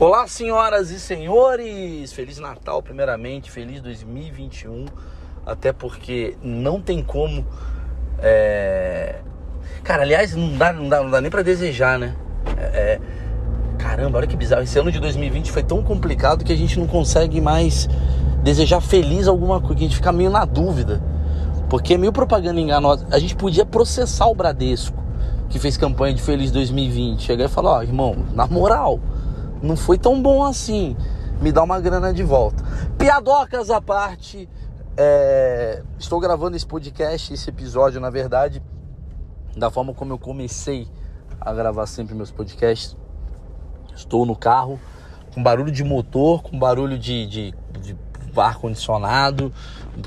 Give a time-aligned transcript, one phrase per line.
[0.00, 2.10] Olá, senhoras e senhores!
[2.14, 4.86] Feliz Natal, primeiramente, feliz 2021.
[5.44, 7.44] Até porque não tem como.
[8.18, 9.16] É...
[9.84, 12.16] Cara, aliás, não dá, não dá, não dá nem para desejar, né?
[12.56, 13.00] É, é...
[13.76, 14.62] Caramba, olha que bizarro.
[14.62, 17.86] Esse ano de 2020 foi tão complicado que a gente não consegue mais
[18.42, 21.02] desejar feliz alguma coisa, que a gente fica meio na dúvida.
[21.68, 23.06] Porque é meio propaganda enganosa.
[23.10, 24.96] A gente podia processar o Bradesco,
[25.50, 27.20] que fez campanha de Feliz 2020.
[27.20, 28.98] Chegar e falar: Ó, oh, irmão, na moral
[29.62, 30.96] não foi tão bom assim.
[31.40, 32.62] Me dá uma grana de volta.
[32.98, 34.48] Piadocas à parte,
[34.96, 35.82] é...
[35.98, 38.62] estou gravando esse podcast, esse episódio, na verdade,
[39.56, 40.86] da forma como eu comecei
[41.40, 42.96] a gravar sempre meus podcasts.
[43.94, 44.78] Estou no carro,
[45.34, 47.96] com barulho de motor, com barulho de, de, de
[48.36, 49.52] ar-condicionado,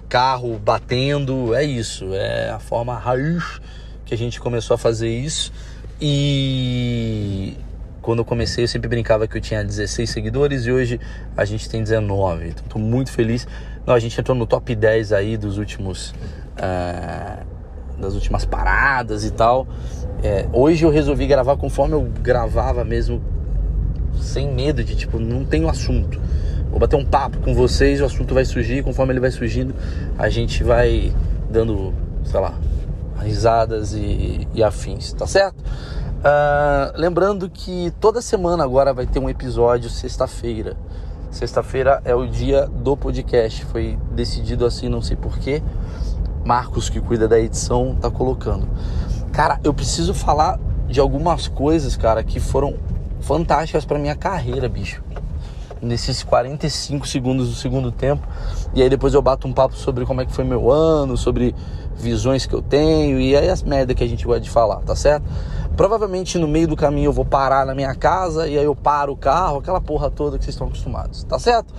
[0.08, 1.54] carro batendo.
[1.56, 3.59] É isso, é a forma raiz
[4.06, 5.52] que a gente começou a fazer isso.
[6.00, 7.58] E
[8.04, 11.00] quando eu comecei, eu sempre brincava que eu tinha 16 seguidores e hoje
[11.36, 12.50] a gente tem 19.
[12.50, 13.48] Então, tô muito feliz.
[13.88, 16.14] Não, a gente entrou no top 10 aí dos últimos.
[16.54, 17.54] Uh,
[17.98, 19.68] das últimas paradas e tal.
[20.22, 23.22] É, hoje eu resolvi gravar conforme eu gravava mesmo,
[24.20, 26.20] sem medo de tipo, não tenho assunto.
[26.70, 29.76] Vou bater um papo com vocês, o assunto vai surgir, conforme ele vai surgindo,
[30.17, 31.14] a gente vai
[31.50, 31.94] dando,
[32.26, 32.58] sei lá,
[33.22, 35.64] risadas e, e afins, tá certo?
[36.24, 40.78] Uh, lembrando que toda semana agora vai ter um episódio sexta-feira.
[41.30, 43.66] Sexta-feira é o dia do podcast.
[43.66, 45.62] Foi decidido assim, não sei porquê.
[46.46, 48.66] Marcos, que cuida da edição, tá colocando.
[49.34, 50.58] Cara, eu preciso falar
[50.88, 52.76] de algumas coisas, cara, que foram
[53.20, 55.04] fantásticas para minha carreira, bicho.
[55.82, 58.26] Nesses 45 segundos do segundo tempo.
[58.74, 61.54] E aí depois eu bato um papo sobre como é que foi meu ano, sobre
[61.98, 64.96] visões que eu tenho e aí as merda que a gente gosta de falar, tá
[64.96, 65.26] certo?
[65.76, 69.14] Provavelmente no meio do caminho eu vou parar na minha casa e aí eu paro
[69.14, 71.74] o carro, aquela porra toda que vocês estão acostumados, tá certo?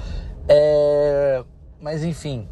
[0.48, 1.44] É...
[1.80, 2.48] Mas enfim.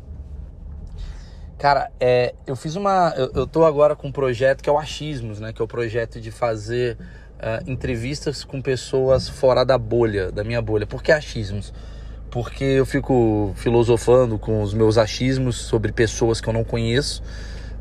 [1.59, 2.35] Cara, é...
[2.47, 3.13] eu fiz uma.
[3.17, 5.53] Eu, eu tô agora com um projeto que é o Achismos, né?
[5.53, 6.97] Que é o projeto de fazer
[7.43, 10.87] uh, entrevistas com pessoas fora da bolha, da minha bolha.
[10.87, 11.73] Por que achismos?
[12.31, 17.23] Porque eu fico filosofando com os meus achismos sobre pessoas que eu não conheço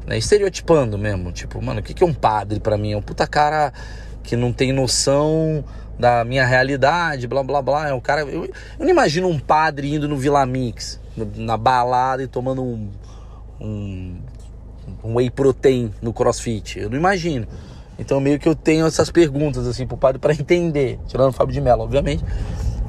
[0.06, 0.18] né?
[0.18, 2.94] Estereotipando mesmo, tipo, mano, o que, que é um padre para mim?
[2.94, 3.72] É um puta cara
[4.24, 5.64] que não tem noção
[5.98, 7.90] da minha realidade, blá blá blá.
[7.90, 8.22] É um cara.
[8.22, 11.00] Eu, eu não imagino um padre indo no Vila Mix,
[11.36, 12.90] na balada e tomando um,
[13.60, 14.18] um,
[15.04, 16.80] um whey protein no crossfit.
[16.80, 17.48] Eu não imagino.
[18.00, 21.54] Então meio que eu tenho essas perguntas assim pro padre para entender, tirando o Fábio
[21.54, 22.24] de Mello, obviamente.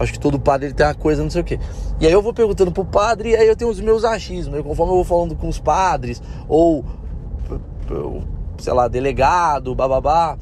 [0.01, 1.61] Acho que todo padre ele tem uma coisa, não sei o quê.
[2.01, 4.61] E aí eu vou perguntando pro padre e aí eu tenho os meus achismos.
[4.63, 6.85] Conforme eu vou falando com os padres, ou
[8.59, 10.39] sei lá, delegado, bababá.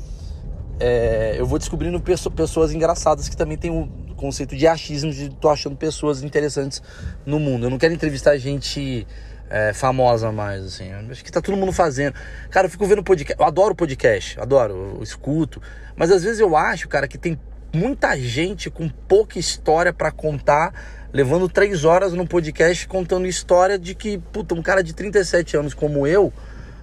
[0.78, 5.48] É, eu vou descobrindo pessoas engraçadas que também tem o conceito de achismo, de tô
[5.48, 6.82] achando pessoas interessantes
[7.24, 7.66] no mundo.
[7.66, 9.06] Eu não quero entrevistar gente
[9.48, 10.92] é, famosa mais, assim.
[11.10, 12.14] Acho que tá todo mundo fazendo.
[12.50, 13.40] Cara, eu fico vendo podcast.
[13.40, 15.60] Eu adoro podcast, adoro, eu escuto.
[15.96, 17.38] Mas às vezes eu acho, cara, que tem
[17.74, 20.72] muita gente com pouca história para contar,
[21.12, 25.74] levando três horas no podcast contando história de que, puta, um cara de 37 anos
[25.74, 26.32] como eu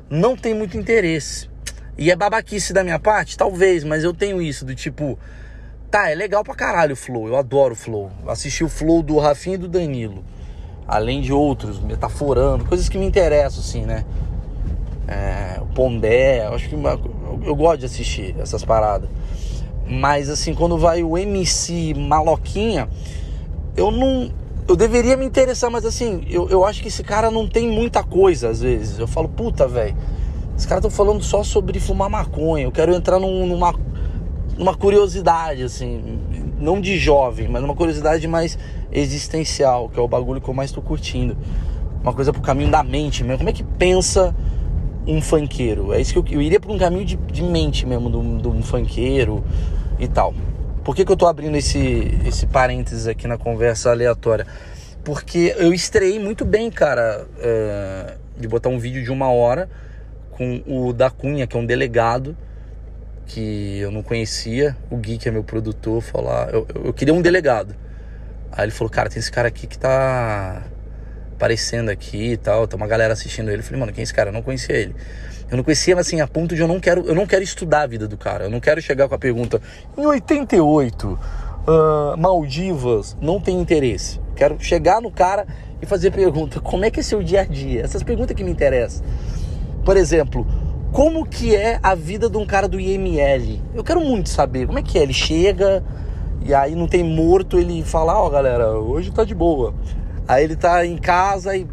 [0.10, 1.50] não tem muito interesse.
[1.98, 3.38] E é babaquice da minha parte?
[3.38, 5.18] Talvez, mas eu tenho isso do tipo,
[5.90, 8.12] tá, é legal pra caralho o Flow, eu adoro o Flow.
[8.28, 10.24] Assisti o Flow do Rafinha e do Danilo.
[10.88, 14.06] Além de outros, metaforando, coisas que me interessam, assim, né?
[15.08, 19.10] É, o Pondé, eu acho que eu, eu gosto de assistir essas paradas.
[19.86, 22.90] Mas assim, quando vai o MC Maloquinha,
[23.76, 24.32] eu não
[24.68, 28.04] eu deveria me interessar, mas assim, eu, eu acho que esse cara não tem muita
[28.04, 29.00] coisa às vezes.
[29.00, 29.96] Eu falo, puta, velho,
[30.56, 32.66] esses caras estão falando só sobre fumar maconha.
[32.66, 33.74] Eu quero entrar num, numa,
[34.58, 36.20] numa curiosidade, assim,
[36.60, 38.60] não de jovem, mas uma curiosidade mais
[38.92, 41.38] existencial, que é o bagulho que eu mais tô curtindo.
[42.02, 43.38] Uma coisa pro caminho da mente mesmo.
[43.38, 44.36] Como é que pensa
[45.08, 45.94] um funkeiro?
[45.94, 48.62] É isso que eu, eu iria pra um caminho de, de mente mesmo, de um
[48.62, 49.44] funkeiro
[49.98, 50.34] e tal.
[50.88, 54.48] Por que, que eu estou abrindo esse, esse parênteses aqui na conversa aleatória?
[55.04, 59.70] Porque eu estreiei muito bem, cara, é, de botar um vídeo de uma hora
[60.32, 62.38] com o da Cunha, que é um delegado
[63.26, 64.78] que eu não conhecia.
[64.90, 66.54] O Gui, que é meu produtor, falar.
[66.54, 67.76] Eu, eu, eu queria um delegado.
[68.50, 70.64] Aí ele falou, cara, tem esse cara aqui que tá
[71.34, 73.60] aparecendo aqui e tal, tá uma galera assistindo ele.
[73.60, 74.30] Eu falei, mano, quem é esse cara?
[74.30, 74.96] Eu não conhecia ele.
[75.50, 77.88] Eu não conhecia, assim, a ponto de eu não quero, eu não quero estudar a
[77.88, 78.46] vida do cara.
[78.46, 79.62] Eu não quero chegar com a pergunta,
[79.98, 81.08] em 88,
[81.68, 84.20] uh, Maldivas, não tem interesse.
[84.36, 85.48] Quero chegar no cara
[85.82, 87.82] e fazer pergunta, como é que é seu dia a dia?
[87.82, 89.06] Essas perguntas que me interessam.
[89.86, 90.46] Por exemplo,
[90.92, 93.62] como que é a vida de um cara do IML?
[93.74, 95.04] Eu quero muito saber como é que é.
[95.04, 95.84] Ele chega
[96.44, 99.74] E aí não tem morto, ele fala, ó oh, galera, hoje tá de boa.
[100.28, 101.66] Aí ele tá em casa e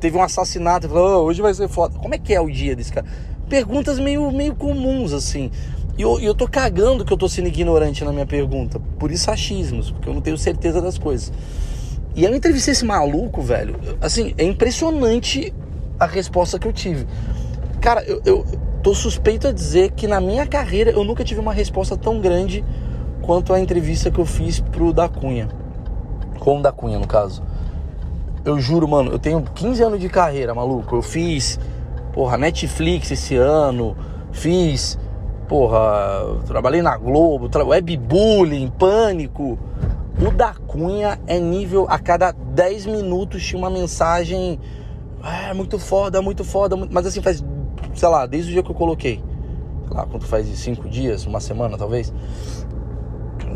[0.00, 1.98] teve um assassinato, fala, oh, hoje vai ser foda.
[1.98, 3.06] Como é que é o dia desse cara?
[3.48, 5.50] Perguntas meio, meio comuns, assim.
[5.96, 8.78] E eu, eu tô cagando que eu tô sendo ignorante na minha pergunta.
[8.98, 11.32] Por isso achismos, porque eu não tenho certeza das coisas.
[12.14, 13.76] E eu entrevistei esse maluco, velho.
[14.00, 15.54] Assim, é impressionante
[15.98, 17.06] a resposta que eu tive.
[17.80, 18.44] Cara, eu, eu
[18.82, 22.64] tô suspeito a dizer que na minha carreira eu nunca tive uma resposta tão grande
[23.22, 25.48] quanto a entrevista que eu fiz pro da Cunha.
[26.38, 27.42] Com o da Cunha, no caso.
[28.46, 30.94] Eu juro, mano, eu tenho 15 anos de carreira, maluco.
[30.94, 31.58] Eu fiz,
[32.12, 33.96] porra, Netflix esse ano,
[34.30, 34.96] fiz,
[35.48, 39.58] porra, trabalhei na Globo, tra webbullying, pânico.
[40.24, 44.60] O da Cunha é nível a cada 10 minutos tinha uma mensagem.
[45.24, 47.44] É, muito foda, muito foda, mas assim faz,
[47.96, 49.20] sei lá, desde o dia que eu coloquei.
[49.88, 50.46] Sei lá, quanto faz?
[50.56, 52.14] Cinco dias, uma semana talvez.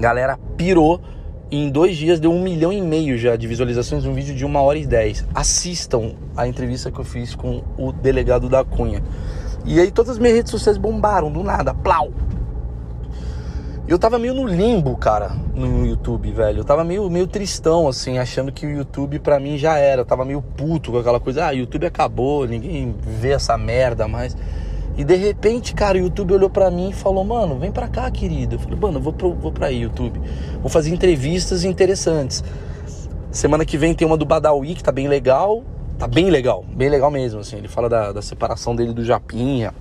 [0.00, 1.00] Galera pirou
[1.50, 4.60] em dois dias deu um milhão e meio já de visualizações um vídeo de uma
[4.60, 5.24] hora e dez.
[5.34, 9.02] Assistam a entrevista que eu fiz com o delegado da Cunha.
[9.64, 12.10] E aí todas as minhas redes sociais bombaram do nada, plau.
[13.88, 16.60] Eu tava meio no limbo, cara, no YouTube, velho.
[16.60, 20.02] Eu tava meio, meio tristão, assim, achando que o YouTube pra mim já era.
[20.02, 24.36] Eu tava meio puto com aquela coisa, ah, YouTube acabou, ninguém vê essa merda mais.
[24.96, 28.10] E de repente, cara, o YouTube olhou para mim e falou: Mano, vem pra cá,
[28.10, 28.56] querido.
[28.56, 30.20] Eu falei: Mano, eu vou, pro, vou pra aí, YouTube.
[30.60, 32.42] Vou fazer entrevistas interessantes.
[33.30, 35.62] Semana que vem tem uma do Badawi que tá bem legal.
[35.98, 37.40] Tá bem legal, bem legal mesmo.
[37.40, 39.72] Assim, ele fala da, da separação dele do Japinha.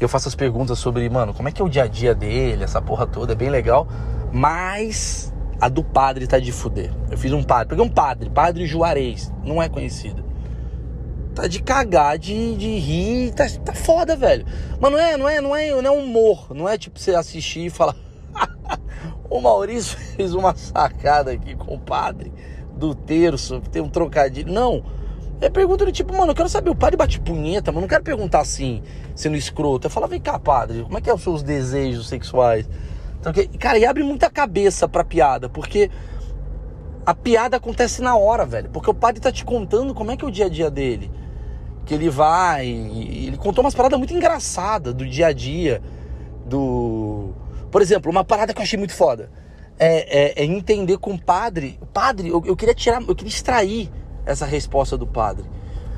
[0.00, 2.62] Eu faço as perguntas sobre, mano, como é que é o dia a dia dele,
[2.62, 3.86] essa porra toda, é bem legal.
[4.32, 6.92] Mas a do padre tá de fuder.
[7.10, 10.27] Eu fiz um padre, peguei um padre, padre Juarez, não é conhecido
[11.38, 14.44] tá de cagar, de, de rir, tá, tá foda, velho.
[14.80, 17.66] Mas não é, não é, não é, não é humor, não é tipo você assistir
[17.66, 17.94] e falar.
[19.30, 22.32] o Maurício fez uma sacada aqui com o padre
[22.76, 24.52] do terço, tem um trocadilho.
[24.52, 24.82] Não.
[25.40, 28.02] É pergunta do tipo, mano, eu quero saber, o padre bate punheta, mas não quero
[28.02, 28.82] perguntar assim,
[29.14, 29.86] sendo escroto.
[29.86, 32.68] Eu falo, vem cá, padre, como é que é os seus desejos sexuais?
[33.20, 35.88] Então, que, cara, e abre muita cabeça pra piada, porque
[37.06, 38.70] a piada acontece na hora, velho.
[38.70, 41.08] Porque o padre tá te contando como é que é o dia a dia dele
[41.88, 42.66] que ele vai.
[42.66, 45.80] ele contou umas paradas muito engraçadas do dia a dia.
[46.44, 47.30] Do.
[47.70, 49.30] Por exemplo, uma parada que eu achei muito foda.
[49.78, 51.78] É, é, é entender com o padre.
[51.80, 53.90] O padre, eu, eu, queria tirar, eu queria extrair
[54.26, 55.46] essa resposta do padre.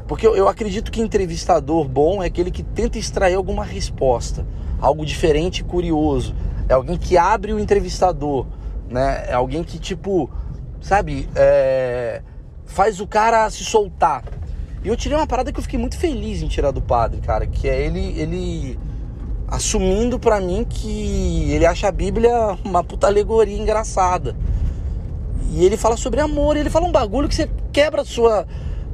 [0.06, 4.46] Porque eu, eu acredito que entrevistador bom é aquele que tenta extrair alguma resposta,
[4.80, 6.36] algo diferente e curioso.
[6.68, 8.46] É alguém que abre o entrevistador,
[8.88, 9.24] né?
[9.26, 10.30] É alguém que, tipo,
[10.80, 12.22] sabe, é,
[12.64, 14.22] faz o cara se soltar.
[14.82, 17.46] E eu tirei uma parada que eu fiquei muito feliz em tirar do padre, cara,
[17.46, 18.78] que é ele ele
[19.46, 24.36] assumindo para mim que ele acha a Bíblia uma puta alegoria engraçada.
[25.52, 28.46] E ele fala sobre amor, ele fala um bagulho que você quebra sua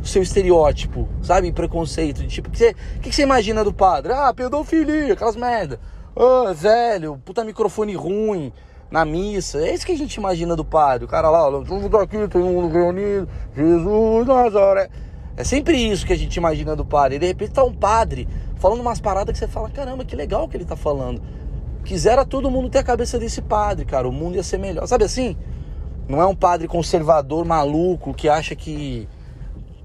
[0.03, 1.53] seu estereótipo, sabe?
[1.53, 2.23] Preconceito.
[2.23, 4.13] De tipo, que você, que, que você imagina do padre?
[4.13, 5.79] Ah, pedofilia, aquelas merda.
[6.17, 8.53] Ah, velho, puta microfone ruim
[8.91, 9.59] na missa.
[9.59, 11.05] É isso que a gente imagina do padre.
[11.05, 14.89] O cara lá, vamos aqui, todo mundo reunido, Jesus Nazaré.
[15.37, 17.19] É sempre isso que a gente imagina do padre.
[17.19, 20.57] De repente tá um padre falando umas paradas que você fala: caramba, que legal que
[20.57, 21.21] ele tá falando.
[21.85, 24.09] Quisera todo mundo ter a cabeça desse padre, cara.
[24.09, 24.87] O mundo ia ser melhor.
[24.87, 25.37] Sabe assim?
[26.09, 29.09] Não é um padre conservador maluco que acha que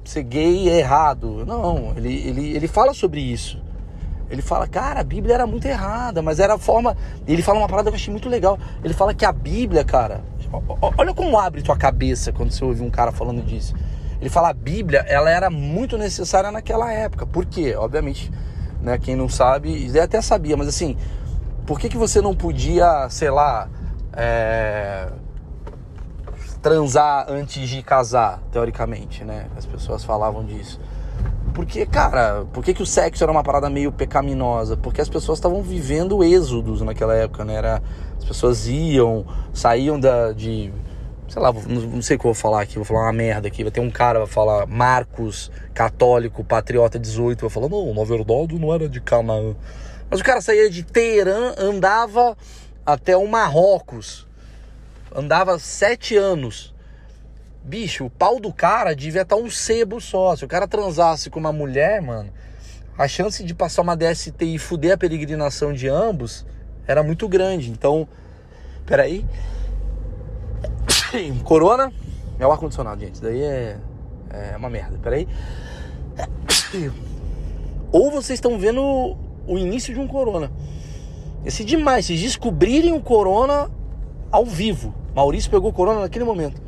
[0.03, 1.45] ser gay é errado.
[1.45, 3.61] Não, ele, ele, ele fala sobre isso.
[4.29, 6.95] Ele fala, cara, a Bíblia era muito errada, mas era a forma.
[7.27, 8.57] Ele fala uma parada que eu achei muito legal.
[8.83, 10.23] Ele fala que a Bíblia, cara.
[10.97, 13.75] Olha como abre tua cabeça quando você ouve um cara falando disso.
[14.21, 17.25] Ele fala a Bíblia, ela era muito necessária naquela época.
[17.25, 17.75] Por quê?
[17.75, 18.31] Obviamente,
[18.79, 20.95] né, quem não sabe, até sabia, mas assim,
[21.65, 23.67] por que, que você não podia, sei lá,
[24.13, 25.07] é,
[26.61, 29.47] transar antes de casar, teoricamente, né?
[29.57, 30.79] As pessoas falavam disso.
[31.53, 34.77] Porque, cara, por que, que o sexo era uma parada meio pecaminosa?
[34.77, 37.55] Porque as pessoas estavam vivendo êxodos naquela época, né?
[37.55, 37.81] Era,
[38.17, 40.71] as pessoas iam, saíam da, de
[41.31, 43.63] sei lá, não sei o que eu vou falar aqui, vou falar uma merda aqui.
[43.63, 48.59] Vai ter um cara vai falar Marcos, católico, patriota 18, vai falar, não, na verdade
[48.59, 49.55] não era de Canaã.
[50.09, 52.37] Mas o cara saía de Teherã, andava
[52.85, 54.27] até o Marrocos.
[55.15, 56.75] Andava sete anos.
[57.63, 60.35] Bicho, o pau do cara devia estar um sebo só.
[60.35, 62.29] Se o cara transasse com uma mulher, mano,
[62.97, 66.45] a chance de passar uma DST e fuder a peregrinação de ambos
[66.85, 67.71] era muito grande.
[67.71, 68.05] Então,
[68.85, 69.25] peraí.
[71.43, 71.91] Corona
[72.39, 73.15] é o ar-condicionado, gente.
[73.15, 73.77] Isso daí é,
[74.29, 74.97] é uma merda.
[75.01, 75.27] Peraí.
[77.91, 78.81] Ou vocês estão vendo
[79.47, 80.51] o início de um corona.
[81.45, 83.69] Esse demais, se descobrirem o corona,
[84.31, 84.93] ao vivo.
[85.13, 86.61] Maurício pegou corona naquele momento.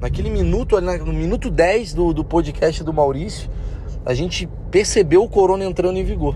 [0.00, 3.48] Naquele minuto, no minuto 10 do, do podcast do Maurício,
[4.04, 6.34] a gente percebeu o corona entrando em vigor.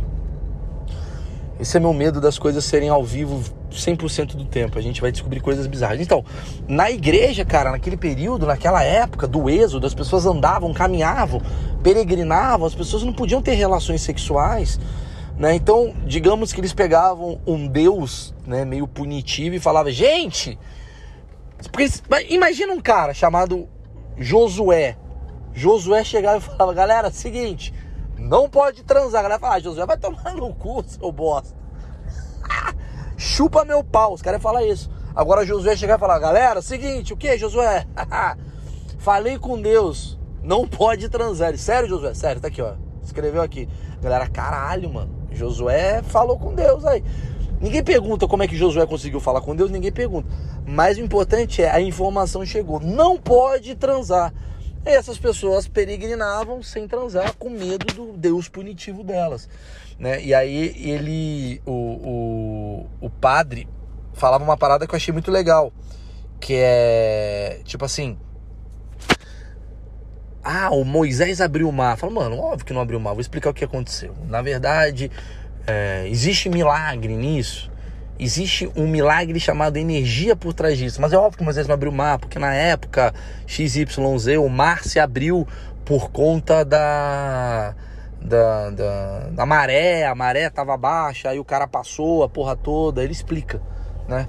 [1.61, 4.79] Esse é meu medo das coisas serem ao vivo 100% do tempo.
[4.79, 6.01] A gente vai descobrir coisas bizarras.
[6.01, 6.25] Então,
[6.69, 11.43] na igreja, cara, naquele período, naquela época do êxodo, as pessoas andavam, caminhavam,
[11.83, 14.79] peregrinavam, as pessoas não podiam ter relações sexuais.
[15.37, 15.55] Né?
[15.55, 20.57] Então, digamos que eles pegavam um Deus né, meio punitivo e falavam, gente,
[22.29, 23.69] imagina um cara chamado
[24.17, 24.97] Josué.
[25.53, 27.75] Josué chegava e falava, galera, seguinte,
[28.19, 29.21] não pode transar.
[29.21, 31.57] A galera fala, ah, Josué vai tomar no cu, seu bosta.
[33.17, 34.91] Chupa meu pau, os caras falam isso.
[35.15, 37.87] Agora Josué chegar e falar, galera, seguinte, o que, Josué?
[38.99, 41.57] Falei com Deus, não pode transar.
[41.57, 42.15] Sério, Josué?
[42.15, 42.75] Sério, tá aqui, ó.
[43.03, 43.69] Escreveu aqui.
[44.01, 45.27] Galera, caralho, mano.
[45.31, 47.03] Josué falou com Deus aí.
[47.61, 50.29] Ninguém pergunta como é que Josué conseguiu falar com Deus, ninguém pergunta.
[50.65, 52.79] Mas o importante é a informação chegou.
[52.79, 54.33] Não pode transar.
[54.85, 59.49] Essas pessoas peregrinavam sem transar com medo do Deus punitivo delas.
[59.99, 60.23] Né?
[60.23, 63.69] E aí ele, o, o, o padre,
[64.15, 65.73] falava uma parada que eu achei muito legal.
[66.41, 68.17] Que é tipo assim.
[70.43, 71.99] Ah, o Moisés abriu o mar.
[71.99, 73.13] Fala, mano, óbvio que não abriu o mar.
[73.13, 74.15] Vou explicar o que aconteceu.
[74.29, 75.11] Na verdade,
[75.67, 77.71] é, existe milagre nisso?
[78.19, 81.01] Existe um milagre chamado energia por trás disso.
[81.01, 83.15] Mas é óbvio que Moisés não abriu o mar, porque na época
[83.47, 83.97] XYZ
[84.39, 85.47] o mar se abriu
[85.85, 87.75] por conta da,
[88.21, 93.03] da, da, da maré, a maré estava baixa, aí o cara passou a porra toda,
[93.03, 93.63] ele explica,
[94.07, 94.29] né?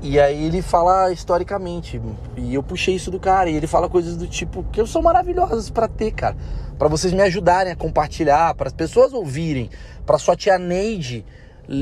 [0.00, 2.02] E aí ele fala historicamente,
[2.36, 5.70] e eu puxei isso do cara, e ele fala coisas do tipo que são maravilhosas
[5.70, 6.36] para ter, cara,
[6.76, 9.70] para vocês me ajudarem a compartilhar, para as pessoas ouvirem,
[10.04, 11.24] para sua tia Neide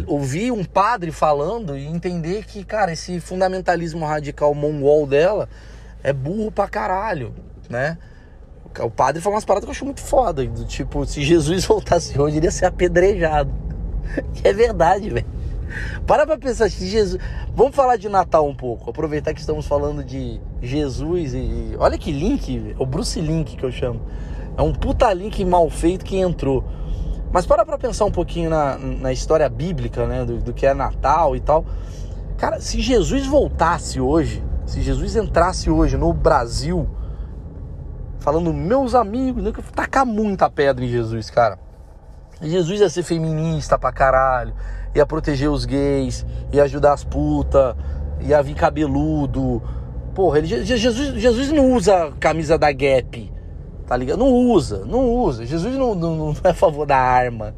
[0.06, 5.48] ouvir um padre falando e entender que, cara, esse fundamentalismo radical mongol dela
[6.02, 7.34] é burro pra caralho,
[7.68, 7.98] né?
[8.78, 12.18] O padre falou umas paradas que eu acho muito foda, do tipo, se Jesus voltasse
[12.20, 13.52] hoje, ele ia ser apedrejado.
[14.34, 15.26] Que é verdade, velho.
[16.06, 17.20] Para pra pensar, se Jesus.
[17.54, 18.90] Vamos falar de Natal um pouco.
[18.90, 21.74] Aproveitar que estamos falando de Jesus e.
[21.78, 24.00] Olha que link, o Bruce Link que eu chamo.
[24.56, 26.64] É um puta link mal feito que entrou.
[27.32, 30.24] Mas para pra pensar um pouquinho na, na história bíblica, né?
[30.24, 31.64] Do, do que é Natal e tal.
[32.36, 36.88] Cara, se Jesus voltasse hoje, se Jesus entrasse hoje no Brasil,
[38.18, 41.58] falando, meus amigos, eu tacar muita pedra em Jesus, cara.
[42.42, 44.54] Jesus ia ser feminista pra caralho
[44.94, 47.74] ia proteger os gays, ia ajudar as putas,
[48.20, 49.62] ia vir cabeludo.
[50.14, 53.32] Porra, ele, Jesus, Jesus não usa camisa da Gap,
[53.90, 54.20] tá ligado?
[54.20, 55.44] Não usa, não usa.
[55.44, 57.56] Jesus não, não, não é a favor da arma.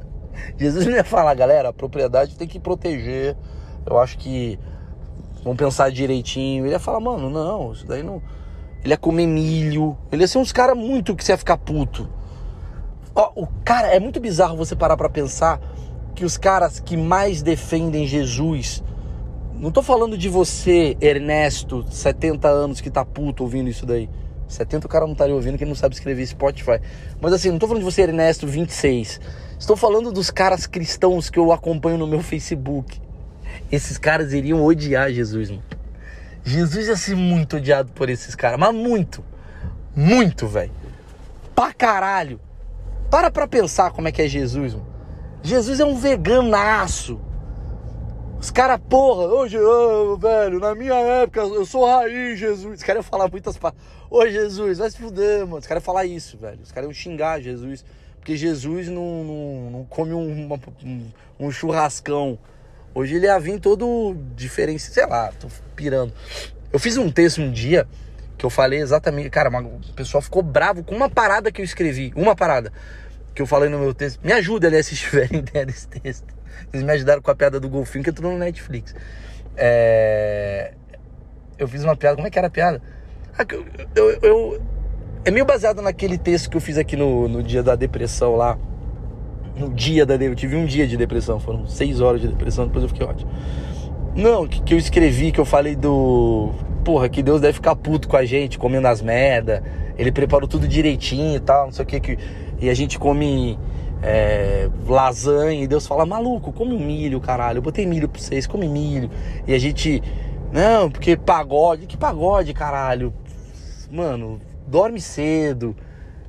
[0.57, 3.37] Jesus não ia falar, galera, a propriedade tem que proteger.
[3.85, 4.59] Eu acho que
[5.45, 6.65] vamos pensar direitinho.
[6.65, 8.23] Ele ia falar, mano, não, isso daí não.
[8.83, 9.95] Ele ia comer milho.
[10.11, 12.09] Ele ia ser uns caras muito que você ia ficar puto.
[13.15, 15.61] Ó, o cara, é muito bizarro você parar pra pensar
[16.15, 18.83] que os caras que mais defendem Jesus,
[19.53, 24.09] não tô falando de você, Ernesto, 70 anos que tá puto ouvindo isso daí.
[24.53, 26.81] 70 o cara não estaria ouvindo que não sabe escrever Spotify.
[27.21, 29.21] Mas assim, não tô falando de você, Ernesto, 26.
[29.59, 33.01] Estou falando dos caras cristãos que eu acompanho no meu Facebook.
[33.71, 35.63] Esses caras iriam odiar Jesus, mano.
[36.45, 39.25] Jesus ia ser muito odiado por esses caras, mas muito.
[39.95, 40.73] Muito, velho.
[41.55, 42.41] Pra caralho.
[43.11, 44.87] Para pra pensar como é que é Jesus, mano.
[45.43, 47.21] Jesus é um veganaço.
[48.41, 52.79] Os caras, porra, hoje, oh, velho, na minha época eu sou raiz, Jesus.
[52.79, 53.85] Os caras iam falar muitas palavras.
[54.15, 55.57] Ô Jesus, vai se fuder, mano.
[55.57, 56.59] Os caras falar isso, velho.
[56.63, 57.83] Os caras iam xingar Jesus.
[58.19, 60.53] Porque Jesus não, não, não come um,
[60.85, 62.39] um, um, churrascão.
[62.95, 66.13] Hoje ele ia vir todo diferente, sei lá, tô pirando.
[66.71, 67.89] Eu fiz um texto um dia
[68.37, 69.31] que eu falei exatamente.
[69.31, 72.13] Cara, uma, o pessoal ficou bravo com uma parada que eu escrevi.
[72.15, 72.71] Uma parada
[73.35, 74.21] que eu falei no meu texto.
[74.23, 76.27] Me ajuda ali se estiverem entendendo esse texto.
[76.71, 78.95] Vocês me ajudaram com a piada do golfinho que entrou no Netflix.
[79.57, 80.75] É...
[81.57, 82.17] Eu fiz uma piada.
[82.17, 82.83] Como é que era a piada?
[83.39, 83.47] Ah,
[83.95, 84.61] eu, eu,
[85.25, 88.59] É meio baseado naquele texto que eu fiz aqui no, no dia da depressão lá.
[89.57, 91.41] No dia da Eu tive um dia de depressão.
[91.41, 92.67] Foram seis horas de depressão.
[92.67, 93.31] Depois eu fiquei ótimo.
[94.15, 96.51] Não, que, que eu escrevi, que eu falei do.
[96.85, 99.63] Porra, que Deus deve ficar puto com a gente, comendo as merda.
[99.97, 102.01] Ele preparou tudo direitinho e tal, não sei o que.
[102.01, 102.19] que
[102.61, 103.59] e a gente come
[104.03, 107.59] é, lasanha e Deus fala, maluco, come milho, caralho.
[107.59, 109.11] Eu botei milho pra vocês, come milho.
[109.47, 110.03] E a gente,
[110.53, 113.13] não, porque pagode, que pagode, caralho.
[113.91, 115.75] Mano, dorme cedo.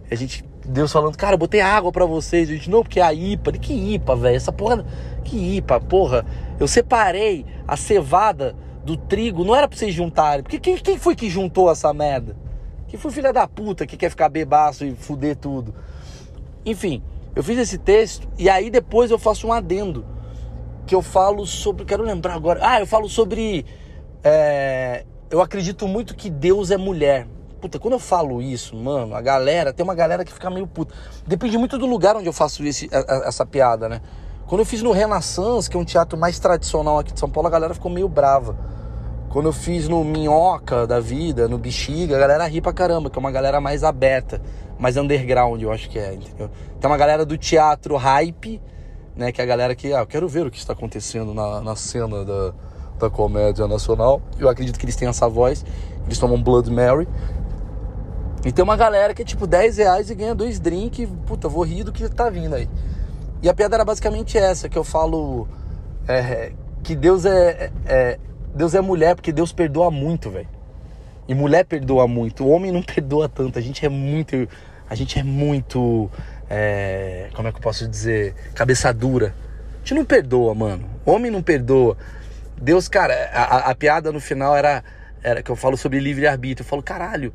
[0.10, 2.50] A gente, Deus falando, cara, eu botei água para vocês.
[2.50, 3.52] A gente, não, porque é a IPA.
[3.54, 4.36] Que IPA, velho?
[4.36, 4.86] Essa porra,
[5.24, 6.26] que IPA, porra.
[6.60, 10.44] Eu separei a cevada do trigo não era pra vocês juntarem.
[10.44, 12.36] Porque quem, quem foi que juntou essa merda?
[12.88, 15.74] Que foi filha da puta que quer ficar bebaço e fuder tudo.
[16.66, 17.02] Enfim,
[17.36, 20.06] eu fiz esse texto e aí depois eu faço um adendo.
[20.86, 21.86] Que eu falo sobre.
[21.86, 22.60] Quero lembrar agora.
[22.62, 23.66] Ah, eu falo sobre.
[24.24, 27.28] É, eu acredito muito que Deus é mulher.
[27.60, 30.94] Puta, quando eu falo isso, mano, a galera, tem uma galera que fica meio puta.
[31.26, 34.02] Depende muito do lugar onde eu faço esse, essa piada, né?
[34.46, 37.48] Quando eu fiz no Renaissance, que é um teatro mais tradicional aqui de São Paulo,
[37.48, 38.58] a galera ficou meio brava.
[39.30, 43.18] Quando eu fiz no Minhoca da Vida, no Bexiga, a galera ri pra caramba, que
[43.18, 44.42] é uma galera mais aberta,
[44.78, 46.50] mais underground, eu acho que é, entendeu?
[46.80, 48.62] Tem uma galera do teatro hype,
[49.16, 49.32] né?
[49.32, 51.76] Que é a galera que, ah, eu quero ver o que está acontecendo na, na
[51.76, 52.54] cena da,
[53.04, 54.22] da comédia nacional.
[54.40, 55.66] Eu acredito que eles têm essa voz,
[56.06, 57.08] eles tomam Blood Mary.
[58.46, 61.08] E tem uma galera que é tipo 10 reais e ganha dois drinks.
[61.26, 62.68] Puta, vou rir do que tá vindo aí.
[63.42, 65.48] E a piada era basicamente essa, que eu falo
[66.08, 68.20] é, que Deus é, é,
[68.54, 70.48] Deus é mulher, porque Deus perdoa muito, velho.
[71.28, 72.44] E mulher perdoa muito.
[72.44, 73.58] O homem não perdoa tanto.
[73.58, 74.48] A gente é muito.
[74.90, 76.10] A gente é muito.
[76.50, 78.36] É, como é que eu posso dizer?
[78.54, 79.34] Cabeça dura.
[79.76, 80.86] A gente não perdoa, mano.
[81.06, 81.98] O homem não perdoa.
[82.64, 84.82] Deus, cara, a, a piada no final era,
[85.22, 86.64] era que eu falo sobre livre-arbítrio.
[86.64, 87.34] Eu falo, caralho,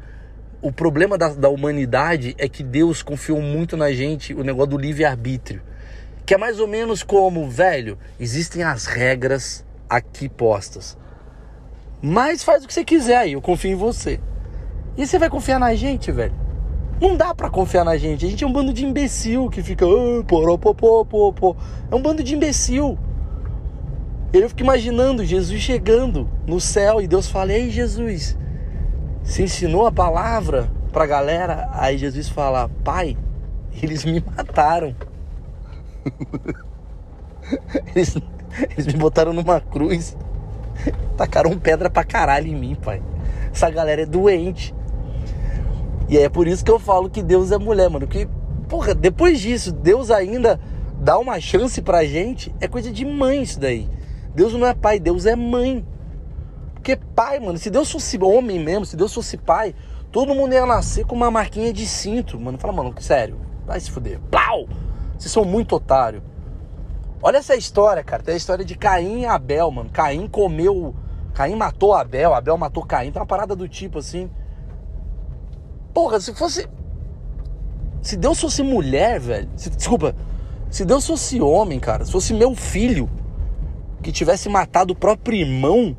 [0.62, 4.78] o problema da, da humanidade é que Deus confiou muito na gente o negócio do
[4.78, 5.60] livre-arbítrio.
[6.24, 10.96] Que é mais ou menos como, velho, existem as regras aqui postas.
[12.00, 14.18] Mas faz o que você quiser aí, eu confio em você.
[14.96, 16.34] E você vai confiar na gente, velho?
[16.98, 18.24] Não dá para confiar na gente.
[18.24, 19.86] A gente é um bando de imbecil que fica.
[19.86, 21.56] Oh, porô, pô, pô.
[21.90, 22.98] É um bando de imbecil.
[24.30, 28.36] Eu fico imaginando Jesus chegando no céu e Deus fala: Ei, Jesus,
[29.22, 33.16] se ensinou a palavra pra galera, aí Jesus fala: Pai,
[33.82, 34.94] eles me mataram.
[37.96, 38.18] eles,
[38.72, 40.14] eles me botaram numa cruz,
[41.16, 43.02] tacaram pedra pra caralho em mim, pai.
[43.50, 44.74] Essa galera é doente.
[46.06, 48.06] E é por isso que eu falo que Deus é mulher, mano.
[48.06, 48.28] Que,
[48.68, 50.60] porra, depois disso, Deus ainda
[51.00, 52.54] dá uma chance pra gente.
[52.60, 53.88] É coisa de mãe isso daí.
[54.38, 55.84] Deus não é pai, Deus é mãe.
[56.72, 59.74] Porque pai, mano, se Deus fosse homem mesmo, se Deus fosse pai,
[60.12, 62.56] todo mundo ia nascer com uma marquinha de cinto, mano.
[62.56, 64.20] Fala, mano, sério, vai se fuder.
[64.30, 64.68] Plau!
[65.18, 66.22] Vocês são muito otário.
[67.20, 68.22] Olha essa história, cara.
[68.22, 69.90] Tem a história de Caim e Abel, mano.
[69.90, 70.94] Caim comeu.
[71.34, 73.10] Caim matou Abel, Abel matou Caim.
[73.10, 74.30] Tem uma parada do tipo assim.
[75.92, 76.68] Porra, se fosse.
[78.00, 79.48] Se Deus fosse mulher, velho.
[79.56, 80.14] Se, desculpa.
[80.70, 82.04] Se Deus fosse homem, cara.
[82.04, 83.10] Se fosse meu filho
[84.02, 85.96] que tivesse matado o próprio irmão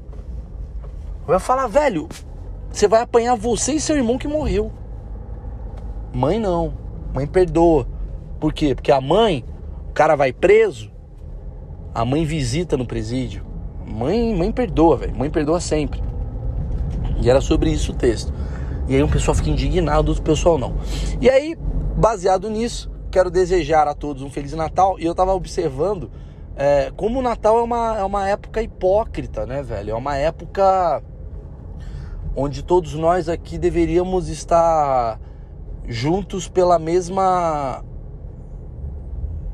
[1.29, 2.09] eu ia falar, velho,
[2.71, 4.71] você vai apanhar você e seu irmão que morreu.
[6.11, 6.73] Mãe não.
[7.13, 7.87] Mãe perdoa.
[8.39, 8.73] Por quê?
[8.73, 9.45] Porque a mãe,
[9.91, 10.91] o cara vai preso,
[11.93, 13.45] a mãe visita no presídio.
[13.85, 15.15] Mãe, mãe perdoa, velho.
[15.15, 16.01] Mãe perdoa sempre.
[17.21, 18.33] E era sobre isso o texto.
[18.87, 20.77] E aí o pessoal fica indignado, o pessoal não.
[21.21, 21.55] E aí,
[21.95, 24.99] baseado nisso, quero desejar a todos um Feliz Natal.
[24.99, 26.09] E eu tava observando
[26.59, 29.91] é, como o Natal é uma, é uma época hipócrita, né, velho?
[29.91, 31.01] É uma época
[32.35, 35.17] onde todos nós aqui deveríamos estar
[35.87, 37.81] juntos pela mesma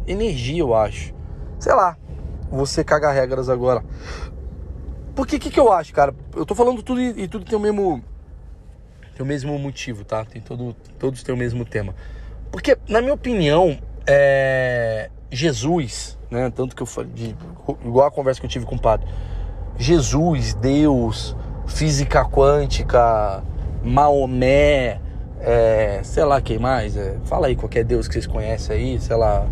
[0.08, 1.14] energia, eu acho.
[1.60, 1.96] Sei lá,
[2.50, 3.86] você caga regras agora.
[5.16, 6.12] Porque o que, que eu acho, cara?
[6.36, 8.04] Eu tô falando tudo e, e, tudo tem o mesmo
[9.16, 10.26] tem o mesmo motivo, tá?
[10.26, 11.94] Tem todo, todos têm o mesmo tema.
[12.52, 16.52] Porque, na minha opinião, é, Jesus, né?
[16.54, 17.36] Tanto que eu falei, de,
[17.86, 19.08] igual a conversa que eu tive com o padre,
[19.78, 21.36] Jesus, Deus,
[21.68, 23.44] física quântica,
[23.84, 25.00] Maomé,
[25.40, 26.96] é, sei lá quem mais.
[26.98, 29.46] É, fala aí qualquer deus que vocês conhecem aí, sei lá.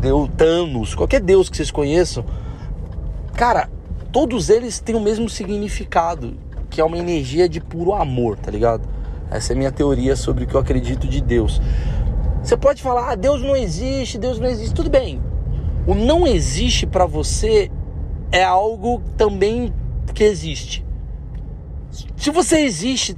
[0.00, 2.24] Deus Thanos, qualquer deus que vocês conheçam.
[3.34, 3.68] Cara,
[4.12, 6.34] todos eles têm o mesmo significado,
[6.68, 8.82] que é uma energia de puro amor, tá ligado?
[9.30, 11.60] Essa é a minha teoria sobre o que eu acredito de Deus.
[12.44, 14.74] Você pode falar, ah, Deus não existe, Deus não existe.
[14.74, 15.18] Tudo bem.
[15.86, 17.70] O não existe para você
[18.30, 19.72] é algo também
[20.14, 20.84] que existe.
[22.18, 23.16] Se você existe,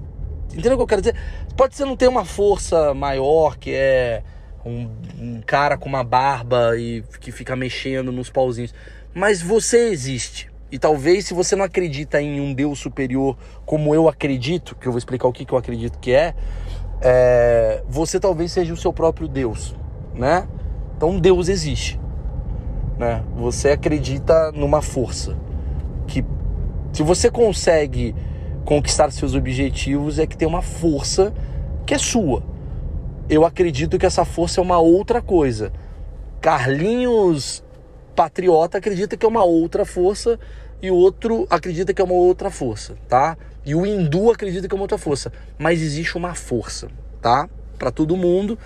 [0.52, 1.16] entendeu o que eu quero dizer?
[1.56, 4.22] Pode ser não ter uma força maior, que é
[4.64, 8.72] um, um cara com uma barba e que fica mexendo nos pauzinhos,
[9.12, 10.48] mas você existe.
[10.70, 14.92] E talvez se você não acredita em um Deus superior como eu acredito, que eu
[14.92, 16.32] vou explicar o que, que eu acredito que é,
[17.00, 19.74] é, você talvez seja o seu próprio Deus,
[20.14, 20.48] né?
[20.96, 22.00] Então Deus existe,
[22.98, 23.22] né?
[23.36, 25.36] Você acredita numa força
[26.06, 26.24] que
[26.92, 28.14] se você consegue
[28.64, 31.32] conquistar seus objetivos é que tem uma força
[31.84, 32.42] que é sua.
[33.28, 35.72] Eu acredito que essa força é uma outra coisa.
[36.40, 37.64] Carlinhos
[38.16, 40.38] Patriota acredita que é uma outra força
[40.80, 43.36] e o outro acredita que é uma outra força, tá?
[43.66, 46.88] E o hindu acredita que é uma outra força, mas existe uma força,
[47.20, 47.48] tá?
[47.76, 48.56] Para todo mundo.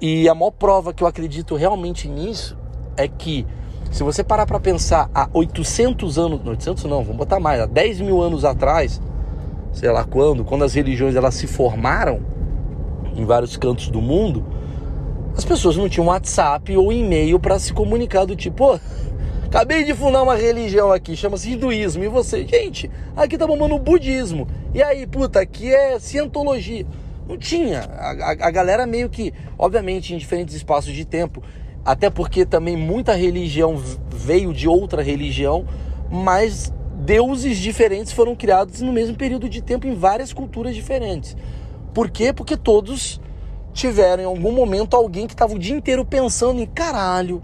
[0.00, 2.56] E a maior prova que eu acredito realmente nisso
[2.96, 3.46] é que
[3.90, 8.00] se você parar para pensar há 800 anos, 800 não, vamos botar mais, há 10
[8.00, 9.02] mil anos atrás,
[9.72, 12.20] sei lá quando, quando as religiões elas se formaram
[13.14, 14.46] em vários cantos do mundo,
[15.36, 18.78] as pessoas não tinham WhatsApp ou e-mail para se comunicar do tipo, oh,
[19.48, 23.78] acabei de fundar uma religião aqui, chama-se hinduísmo, e você, gente, aqui tá bombando o
[23.78, 26.86] budismo, e aí, puta, aqui é cientologia.
[27.26, 27.80] Não tinha.
[27.80, 31.42] A, a, a galera meio que, obviamente, em diferentes espaços de tempo,
[31.84, 33.76] até porque também muita religião
[34.10, 35.66] veio de outra religião,
[36.10, 41.36] mas deuses diferentes foram criados no mesmo período de tempo em várias culturas diferentes.
[41.94, 42.32] Por quê?
[42.32, 43.20] Porque todos
[43.72, 47.42] tiveram em algum momento alguém que estava o dia inteiro pensando em caralho,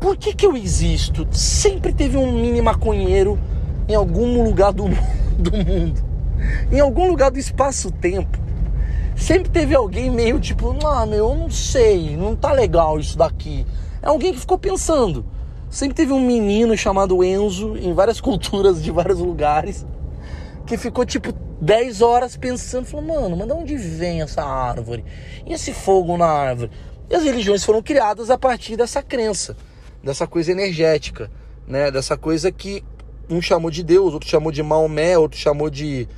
[0.00, 1.26] por que, que eu existo?
[1.30, 3.38] Sempre teve um mini maconheiro
[3.88, 4.84] em algum lugar do,
[5.38, 6.04] do mundo,
[6.70, 8.48] em algum lugar do espaço-tempo
[9.18, 13.66] sempre teve alguém meio tipo, não, meu, eu não sei, não tá legal isso daqui.
[14.00, 15.26] É alguém que ficou pensando.
[15.68, 19.84] Sempre teve um menino chamado Enzo em várias culturas de vários lugares
[20.64, 25.04] que ficou tipo 10 horas pensando, falou, mano, mas de onde vem essa árvore?
[25.46, 26.70] E esse fogo na árvore?
[27.10, 29.56] E as religiões foram criadas a partir dessa crença,
[30.02, 31.30] dessa coisa energética,
[31.66, 31.90] né?
[31.90, 32.84] Dessa coisa que
[33.28, 36.08] um chamou de Deus, outro chamou de Maomé, outro chamou de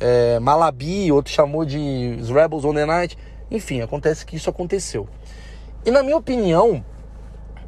[0.00, 3.16] é, Malabi, outro chamou de Os Rebels on the Night.
[3.50, 5.08] Enfim, acontece que isso aconteceu.
[5.84, 6.84] E na minha opinião,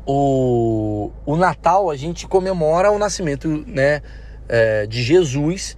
[0.07, 4.03] o, o Natal a gente comemora o nascimento né,
[4.49, 5.77] é, de Jesus,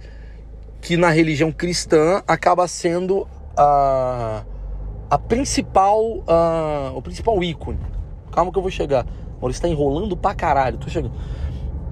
[0.81, 4.43] que na religião cristã acaba sendo a,
[5.09, 7.79] a principal, a, o principal ícone.
[8.31, 9.05] Calma que eu vou chegar.
[9.43, 11.13] Maurício está enrolando pra caralho, tô chegando.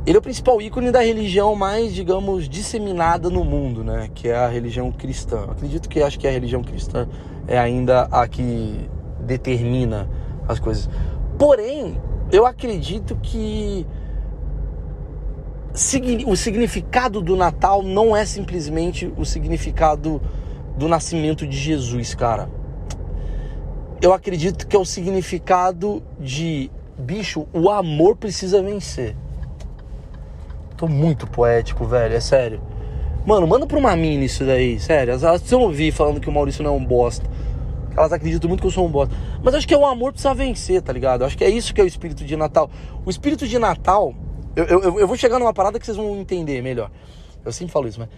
[0.06, 4.10] Ele é o principal ícone da religião mais, digamos, disseminada no mundo, né?
[4.16, 5.46] Que é a religião cristã.
[5.50, 7.08] acredito que acho que a religião cristã
[7.48, 10.10] é ainda a que determina
[10.48, 10.90] as coisas.
[11.38, 13.86] Porém, eu acredito que
[16.26, 20.22] o significado do Natal não é simplesmente o significado
[20.78, 22.50] do nascimento de Jesus, cara.
[24.02, 29.16] Eu acredito que é o significado de bicho, o amor precisa vencer.
[30.78, 32.62] Tô muito poético, velho, é sério.
[33.26, 35.12] Mano, manda pra uma mina isso daí, sério.
[35.12, 37.30] Elas, precisam ouvir falando que o Maurício não é um bosta.
[37.96, 39.14] Elas acreditam muito que eu sou um bosta.
[39.44, 41.24] Mas acho que é o amor precisa vencer, tá ligado?
[41.24, 42.70] Acho que é isso que é o espírito de Natal.
[43.06, 44.16] O espírito de Natal,
[44.56, 46.90] eu, eu, eu vou chegar numa parada que vocês vão entender melhor.
[47.44, 48.10] Eu sempre falo isso, mas.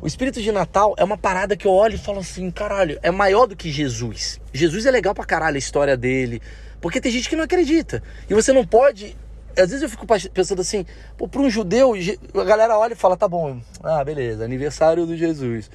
[0.00, 3.10] O espírito de Natal é uma parada que eu olho e falo assim, caralho, é
[3.10, 4.40] maior do que Jesus.
[4.52, 6.40] Jesus é legal pra caralho a história dele.
[6.80, 8.02] Porque tem gente que não acredita.
[8.28, 9.16] E você não pode
[9.56, 10.86] às vezes eu fico pensando assim,
[11.16, 11.92] para um judeu,
[12.34, 15.68] a galera olha e fala, tá bom, ah, beleza, aniversário do Jesus.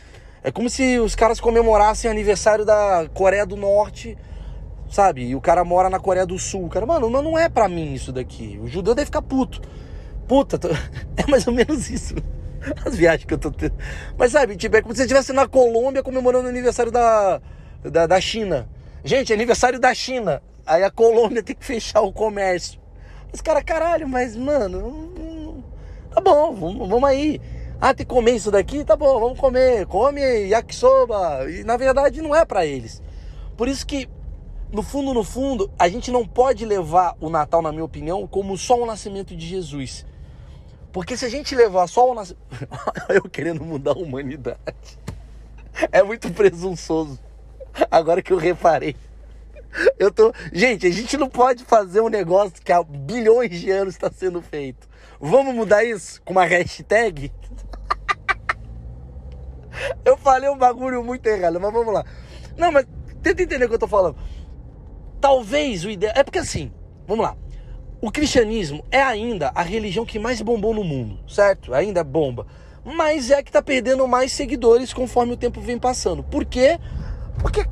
[0.43, 4.17] É como se os caras comemorassem aniversário da Coreia do Norte,
[4.89, 5.25] sabe?
[5.25, 6.65] E o cara mora na Coreia do Sul.
[6.65, 8.59] O cara, mano, não é pra mim isso daqui.
[8.61, 9.61] O judeu deve ficar puto.
[10.27, 10.67] Puta, tô...
[11.15, 12.15] é mais ou menos isso.
[12.85, 13.75] As viagens que eu tô tendo.
[14.17, 17.41] Mas sabe, tipo, é como se você estivesse na Colômbia comemorando o aniversário da,
[17.81, 18.67] da, da China.
[19.03, 20.41] Gente, é aniversário da China.
[20.65, 22.79] Aí a Colômbia tem que fechar o comércio.
[23.31, 25.63] Os caras, caralho, mas mano,
[26.13, 27.41] tá bom, vamos, vamos aí.
[27.81, 28.85] Ah, tem que comer isso daqui?
[28.85, 29.85] Tá bom, vamos comer.
[29.87, 31.49] Come yakisoba.
[31.49, 33.01] E na verdade não é para eles.
[33.57, 34.07] Por isso que,
[34.71, 38.57] no fundo, no fundo, a gente não pode levar o Natal, na minha opinião, como
[38.57, 40.05] só o nascimento de Jesus.
[40.93, 42.45] Porque se a gente levar só o nascimento.
[43.09, 44.59] Eu querendo mudar a humanidade.
[45.91, 47.19] É muito presunçoso.
[47.89, 48.95] Agora que eu reparei.
[49.97, 50.33] Eu tô.
[50.51, 54.41] Gente, a gente não pode fazer um negócio que há bilhões de anos está sendo
[54.41, 54.87] feito.
[55.19, 57.31] Vamos mudar isso com uma hashtag?
[60.05, 62.05] Eu falei um bagulho muito errado, mas vamos lá.
[62.55, 62.85] Não, mas
[63.23, 64.15] tenta entender o que eu tô falando.
[65.19, 66.13] Talvez o ideal.
[66.15, 66.71] É porque assim,
[67.07, 67.35] vamos lá.
[67.99, 71.73] O cristianismo é ainda a religião que mais bombou no mundo, certo?
[71.73, 72.45] Ainda bomba.
[72.85, 76.21] Mas é a que tá perdendo mais seguidores conforme o tempo vem passando.
[76.21, 76.77] Por quê?
[76.77, 77.02] Porque,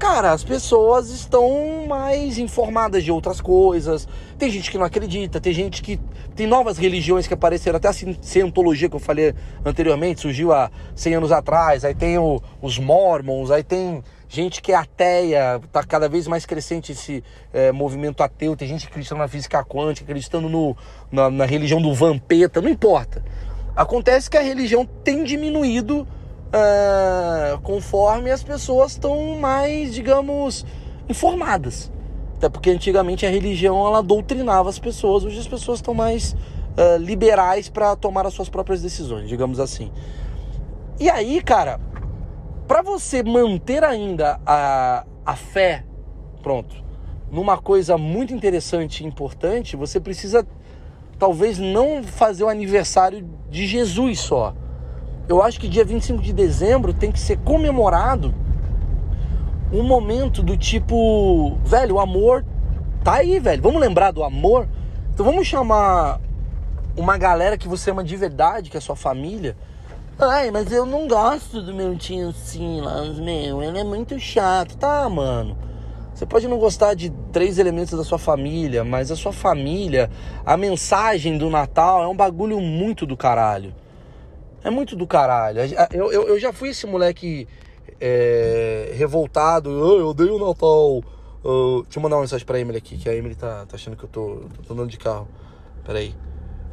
[0.01, 4.07] cara, as pessoas estão mais informadas de outras coisas.
[4.37, 5.99] Tem gente que não acredita, tem gente que.
[6.35, 11.15] Tem novas religiões que apareceram, até a cientologia que eu falei anteriormente, surgiu há 100
[11.15, 11.85] anos atrás.
[11.85, 16.45] Aí tem o, os Mormons, aí tem gente que é ateia, tá cada vez mais
[16.45, 18.55] crescente esse é, movimento ateu.
[18.55, 20.75] Tem gente acreditando na física quântica, acreditando no,
[21.11, 23.23] na, na religião do Vampeta, não importa.
[23.75, 26.07] Acontece que a religião tem diminuído
[26.51, 30.65] uh, conforme as pessoas estão mais, digamos,
[31.09, 31.91] informadas.
[32.37, 36.97] Até porque antigamente a religião ela doutrinava as pessoas, hoje as pessoas estão mais uh,
[36.97, 39.91] liberais para tomar as suas próprias decisões, digamos assim.
[40.99, 41.79] E aí, cara,
[42.67, 45.85] para você manter ainda a, a fé,
[46.41, 46.75] pronto,
[47.31, 50.45] numa coisa muito interessante e importante, você precisa
[51.17, 54.55] talvez não fazer o aniversário de Jesus só.
[55.31, 58.35] Eu acho que dia 25 de dezembro tem que ser comemorado
[59.71, 62.43] um momento do tipo, velho, o amor
[63.01, 63.61] tá aí, velho.
[63.61, 64.67] Vamos lembrar do amor?
[65.13, 66.19] Então vamos chamar
[66.97, 69.55] uma galera que você ama de verdade, que é sua família.
[70.19, 74.75] Ai, mas eu não gosto do meu tio Silas, meu, ele é muito chato.
[74.75, 75.57] Tá, mano.
[76.13, 80.11] Você pode não gostar de três elementos da sua família, mas a sua família,
[80.45, 83.73] a mensagem do Natal é um bagulho muito do caralho.
[84.63, 85.59] É muito do caralho.
[85.91, 87.47] Eu, eu, eu já fui esse moleque
[87.99, 89.69] é, revoltado.
[89.69, 91.01] Eu odeio o Natal.
[91.43, 93.97] Uh, deixa eu mandar uma mensagem pra Emily aqui, que a Emily tá, tá achando
[93.97, 95.27] que eu tô, tô andando de carro.
[95.83, 96.13] Pera aí.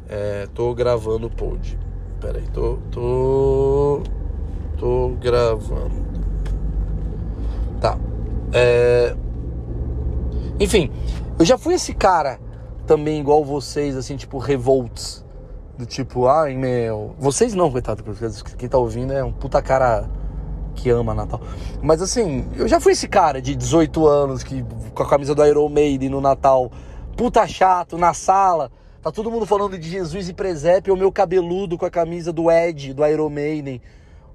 [0.07, 1.77] É, tô gravando o pod.
[2.21, 4.03] Pera aí, tô, tô.
[4.77, 6.05] Tô gravando.
[7.81, 7.97] Tá.
[8.53, 9.15] É.
[10.59, 10.91] Enfim,
[11.39, 12.39] eu já fui esse cara
[12.85, 15.25] também igual vocês, assim, tipo, revolts.
[15.79, 17.15] Do tipo, ai meu.
[17.17, 18.25] Vocês não, coitado, porque
[18.57, 20.09] quem tá ouvindo é um puta cara
[20.75, 21.39] que ama Natal.
[21.81, 24.61] Mas assim, eu já fui esse cara de 18 anos que
[24.93, 26.69] com a camisa do Iron Maiden no Natal,
[27.15, 28.69] puta chato, na sala.
[29.01, 32.51] Tá todo mundo falando de Jesus e presépio, o meu cabeludo com a camisa do
[32.51, 33.81] Ed, do Iron Maiden,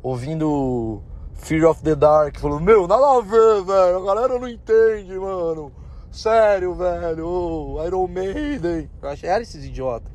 [0.03, 1.03] ouvindo
[1.35, 5.71] Fear of the Dark, falando, meu, nada a ver, velho, a galera não entende, mano.
[6.11, 8.89] Sério, velho, oh, Iron Maiden.
[9.03, 10.14] Eu achei, era esses idiotas.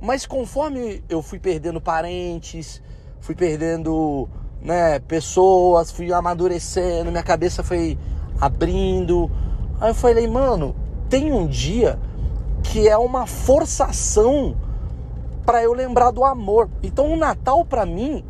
[0.00, 2.80] Mas conforme eu fui perdendo parentes,
[3.20, 4.28] fui perdendo
[4.62, 7.98] né, pessoas, fui amadurecendo, minha cabeça foi
[8.40, 9.30] abrindo.
[9.80, 10.74] Aí eu falei, mano,
[11.08, 11.98] tem um dia
[12.62, 14.56] que é uma forçação
[15.44, 16.68] para eu lembrar do amor.
[16.82, 18.24] Então o Natal para mim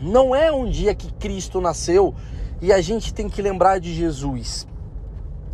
[0.00, 2.14] não é um dia que Cristo nasceu
[2.60, 4.66] e a gente tem que lembrar de Jesus.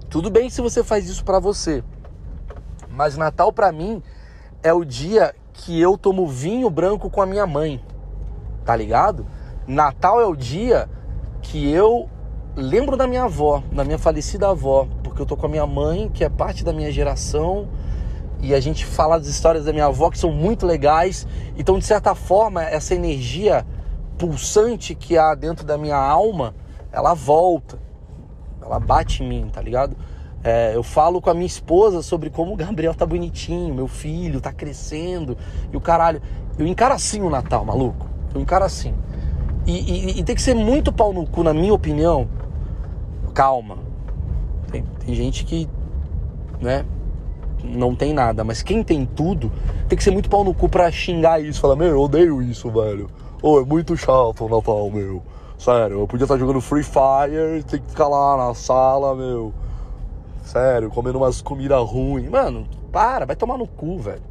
[0.09, 1.85] Tudo bem se você faz isso para você.
[2.91, 4.03] Mas Natal para mim
[4.63, 7.83] é o dia que eu tomo vinho branco com a minha mãe.
[8.65, 9.27] Tá ligado?
[9.67, 10.89] Natal é o dia
[11.43, 12.09] que eu
[12.57, 16.09] lembro da minha avó, da minha falecida avó, porque eu tô com a minha mãe,
[16.13, 17.69] que é parte da minha geração,
[18.41, 21.27] e a gente fala das histórias da minha avó que são muito legais.
[21.57, 23.67] Então, de certa forma, essa energia
[24.19, 26.55] pulsante que há dentro da minha alma,
[26.93, 27.79] ela volta,
[28.61, 29.97] ela bate em mim, tá ligado?
[30.43, 34.41] É, eu falo com a minha esposa sobre como o Gabriel tá bonitinho, meu filho
[34.41, 35.37] tá crescendo
[35.73, 36.23] e o caralho.
[36.59, 38.07] Eu encaro assim o Natal, maluco.
[38.35, 38.95] Eu encaro assim.
[39.67, 42.27] E, e, e tem que ser muito pau no cu, na minha opinião.
[43.35, 43.79] Calma.
[44.71, 45.69] Tem, tem gente que,
[46.61, 46.85] né,
[47.63, 49.53] não tem nada, mas quem tem tudo
[49.89, 51.61] tem que ser muito pau no cu pra xingar isso.
[51.61, 53.09] Falar, meu, eu odeio isso, velho.
[53.43, 55.23] Ô, oh, é muito chato o Natal, meu.
[55.59, 59.53] Sério, eu podia estar jogando Free Fire, tem que ficar lá na sala, meu.
[60.43, 62.29] Sério, comendo umas comidas ruins.
[62.29, 64.23] Mano, para, vai tomar no cu, velho.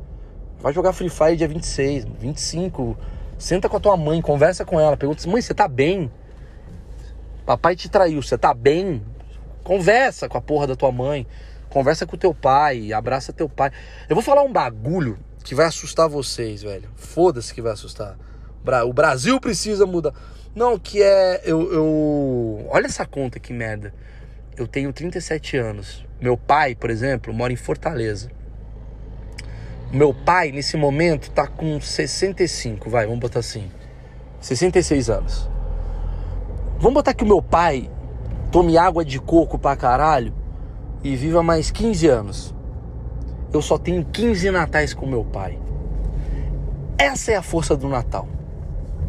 [0.60, 2.98] Vai jogar Free Fire dia 26, 25.
[3.38, 6.12] Senta com a tua mãe, conversa com ela, pergunta: mãe, você tá bem?
[7.46, 9.02] Papai te traiu, você tá bem?
[9.64, 11.26] Conversa com a porra da tua mãe.
[11.70, 13.72] Conversa com o teu pai, abraça teu pai.
[14.10, 16.90] Eu vou falar um bagulho que vai assustar vocês, velho.
[16.96, 18.18] Foda-se que vai assustar.
[18.86, 20.14] O Brasil precisa mudar.
[20.54, 21.42] Não, que é.
[21.46, 22.68] Eu, eu.
[22.70, 23.94] Olha essa conta que merda.
[24.60, 26.06] Eu tenho 37 anos.
[26.20, 28.30] Meu pai, por exemplo, mora em Fortaleza.
[29.90, 33.72] Meu pai, nesse momento, tá com 65, vai, vamos botar assim.
[34.42, 35.50] 66 anos.
[36.78, 37.90] Vamos botar que o meu pai
[38.52, 40.34] tome água de coco pra caralho
[41.02, 42.54] e viva mais 15 anos.
[43.54, 45.58] Eu só tenho 15 natais com meu pai.
[46.98, 48.28] Essa é a força do Natal.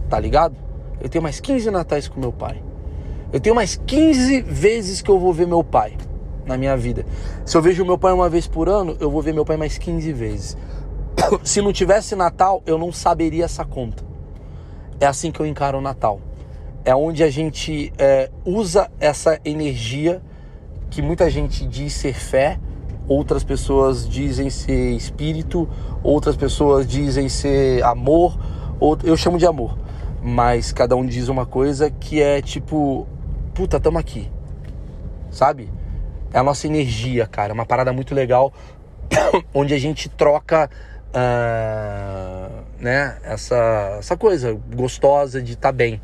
[0.08, 0.54] Tá ligado?
[1.00, 2.69] Eu tenho mais 15 natais com meu pai.
[3.32, 5.96] Eu tenho mais 15 vezes que eu vou ver meu pai
[6.44, 7.06] na minha vida.
[7.44, 9.78] Se eu vejo meu pai uma vez por ano, eu vou ver meu pai mais
[9.78, 10.56] 15 vezes.
[11.44, 14.02] Se não tivesse Natal, eu não saberia essa conta.
[14.98, 16.20] É assim que eu encaro o Natal.
[16.84, 20.20] É onde a gente é, usa essa energia
[20.90, 22.58] que muita gente diz ser fé,
[23.06, 25.68] outras pessoas dizem ser espírito,
[26.02, 28.36] outras pessoas dizem ser amor,
[29.04, 29.78] eu chamo de amor,
[30.22, 33.06] mas cada um diz uma coisa que é tipo,
[33.60, 34.26] puta, tamo aqui,
[35.30, 35.70] sabe?
[36.32, 38.54] É a nossa energia, cara, uma parada muito legal,
[39.52, 40.70] onde a gente troca
[41.10, 46.00] uh, né, essa, essa coisa gostosa de estar tá bem.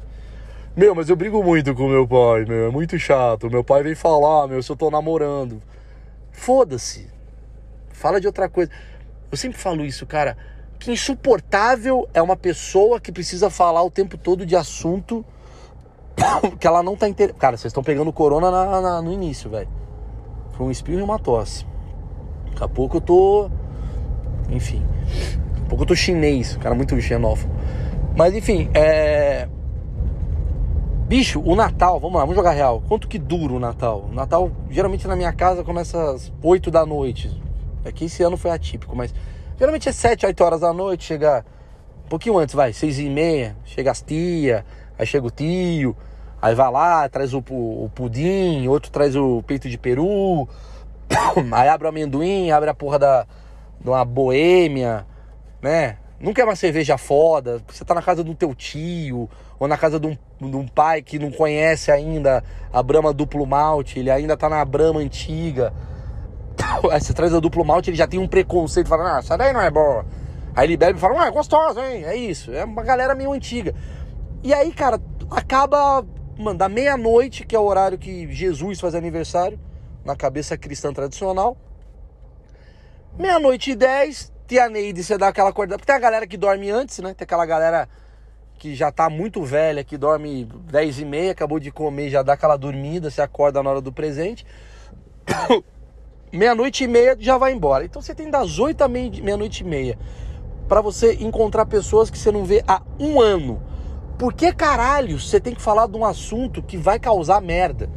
[0.77, 3.51] Meu, mas eu brigo muito com meu pai, meu, é muito chato.
[3.51, 5.63] Meu pai vem falar, meu, se eu tô namorando.
[6.33, 7.09] Foda-se.
[7.89, 8.71] Fala de outra coisa.
[9.33, 10.37] Eu sempre falo isso, cara.
[10.79, 15.25] que insuportável é uma pessoa que precisa falar o tempo todo de assunto
[16.59, 17.39] que ela não tá interessada.
[17.39, 19.69] Cara, vocês estão pegando corona na, na, no início, velho.
[20.53, 21.67] Foi um espirro e uma tosse.
[22.51, 23.51] Daqui a pouco eu tô.
[24.51, 24.83] Enfim.
[25.49, 27.53] Daqui a pouco eu tô chinês, cara muito xenófobo.
[28.17, 29.49] Mas enfim, é.
[31.07, 32.83] Bicho, o Natal, vamos lá, vamos jogar real.
[32.89, 34.09] Quanto que dura o Natal?
[34.11, 37.31] O Natal, geralmente na minha casa, começa às 8 da noite.
[37.85, 39.15] É que esse ano foi atípico, mas
[39.57, 41.45] geralmente é 7, 8 horas da noite, chega
[42.05, 44.65] um pouquinho antes, vai, 6 e meia, chega as tia,
[44.99, 45.97] aí chega o tio,
[46.41, 50.49] aí vai lá, traz o, o pudim, outro traz o peito de peru,
[51.53, 53.27] aí abre o amendoim, abre a porra da,
[53.81, 55.07] de uma boêmia,
[55.63, 55.99] né?
[56.19, 59.29] Nunca é uma cerveja foda, você tá na casa do teu tio,
[59.59, 60.17] ou na casa de um,
[60.51, 64.65] de um pai que não conhece ainda a Brahma duplo malte, ele ainda tá na
[64.65, 65.73] Brahma antiga.
[66.91, 69.53] Aí você traz a duplo malte, ele já tem um preconceito, fala, ah, essa daí
[69.53, 70.07] não é boa.
[70.55, 72.05] Aí ele bebe e fala, ah, é gostosa, hein?
[72.05, 72.51] É isso.
[72.51, 73.75] É uma galera meio antiga.
[74.43, 76.05] E aí, cara, acaba,
[76.39, 79.59] mano, da meia-noite, que é o horário que Jesus faz aniversário,
[80.05, 81.57] na cabeça cristã tradicional.
[83.19, 85.79] Meia-noite e dez, tia Neide, você dá aquela acordada.
[85.79, 87.15] Porque tem a galera que dorme antes, né?
[87.15, 87.89] Tem aquela galera
[88.59, 92.35] que já tá muito velha, que dorme 10 e meia, acabou de comer, já dá
[92.35, 94.47] aquela dormida, você acorda na hora do presente.
[96.33, 97.85] Meia-noite e meia já vai embora.
[97.85, 99.99] Então você tem das 8 à meia-noite e meia
[100.69, 103.63] para você encontrar pessoas que você não vê há um ano.
[104.19, 107.91] Por que caralho você tem que falar de um assunto que vai causar merda?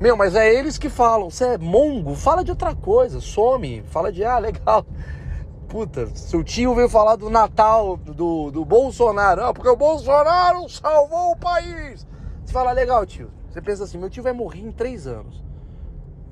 [0.00, 1.30] Meu, mas é eles que falam.
[1.30, 4.84] Você é mongo, fala de outra coisa, some, fala de ah, legal
[5.74, 9.42] puta, seu tio veio falar do Natal do, do Bolsonaro.
[9.42, 12.06] Ah, porque o Bolsonaro salvou o país.
[12.44, 13.28] Você fala, legal, tio.
[13.50, 15.42] Você pensa assim, meu tio vai morrer em três anos.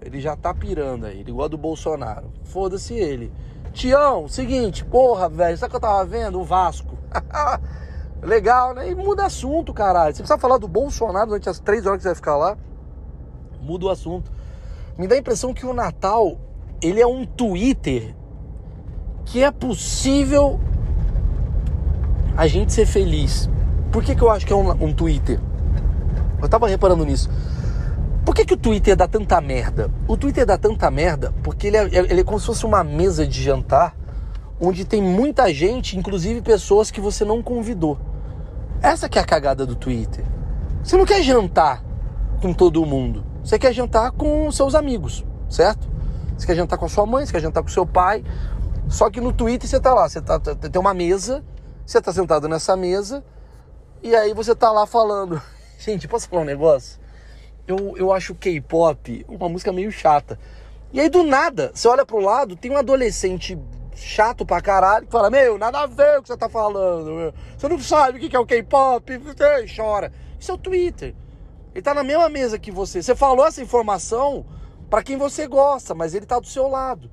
[0.01, 2.31] Ele já tá pirando aí, gosta do Bolsonaro.
[2.45, 3.33] Foda-se ele.
[3.73, 6.41] Tião, seguinte, porra, velho, sabe o que eu tava vendo?
[6.41, 6.97] O Vasco.
[8.23, 8.89] Legal, né?
[8.89, 10.15] E muda assunto, caralho.
[10.15, 12.57] Você precisa falar do Bolsonaro durante as três horas que você vai ficar lá.
[13.61, 14.31] Muda o assunto.
[14.97, 16.39] Me dá a impressão que o Natal,
[16.81, 18.15] ele é um Twitter
[19.25, 20.61] que é possível
[22.37, 23.51] a gente ser feliz.
[23.91, 25.41] Por que, que eu acho que é um, um Twitter?
[26.41, 27.29] Eu tava reparando nisso.
[28.25, 29.91] Por que, que o Twitter dá tanta merda?
[30.07, 33.27] O Twitter dá tanta merda porque ele é, ele é como se fosse uma mesa
[33.27, 33.97] de jantar
[34.61, 37.99] onde tem muita gente, inclusive pessoas que você não convidou.
[38.83, 40.25] Essa que é a cagada do Twitter.
[40.83, 41.85] Você não quer jantar
[42.41, 43.25] com todo mundo.
[43.45, 45.89] Você quer jantar com seus amigos, certo?
[46.37, 48.25] Você quer jantar com a sua mãe, você quer jantar com seu pai,
[48.89, 51.45] só que no Twitter você tá lá, você tá, tem uma mesa,
[51.87, 53.25] você tá sentado nessa mesa,
[54.03, 55.41] e aí você tá lá falando.
[55.79, 57.01] Gente, posso falar um negócio?
[57.69, 60.37] Eu, eu acho K-pop uma música meio chata.
[60.93, 63.57] E aí do nada, você olha pro lado, tem um adolescente
[63.95, 67.35] chato pra caralho que fala: Meu, nada a ver o que você tá falando, meu.
[67.57, 69.21] Você não sabe o que é o K-pop,
[69.75, 70.13] chora.
[70.39, 71.15] Isso é o Twitter.
[71.75, 73.03] Ele tá na mesma mesa que você.
[73.03, 74.45] Você falou essa informação
[74.91, 77.11] para quem você gosta, mas ele tá do seu lado.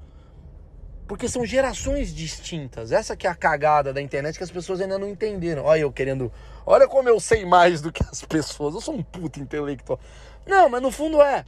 [1.07, 2.91] Porque são gerações distintas.
[2.91, 5.63] Essa que é a cagada da internet que as pessoas ainda não entenderam.
[5.63, 6.31] Olha eu querendo.
[6.65, 8.75] Olha como eu sei mais do que as pessoas.
[8.75, 9.99] Eu sou um puto intelectual.
[10.45, 11.45] Não, mas no fundo é.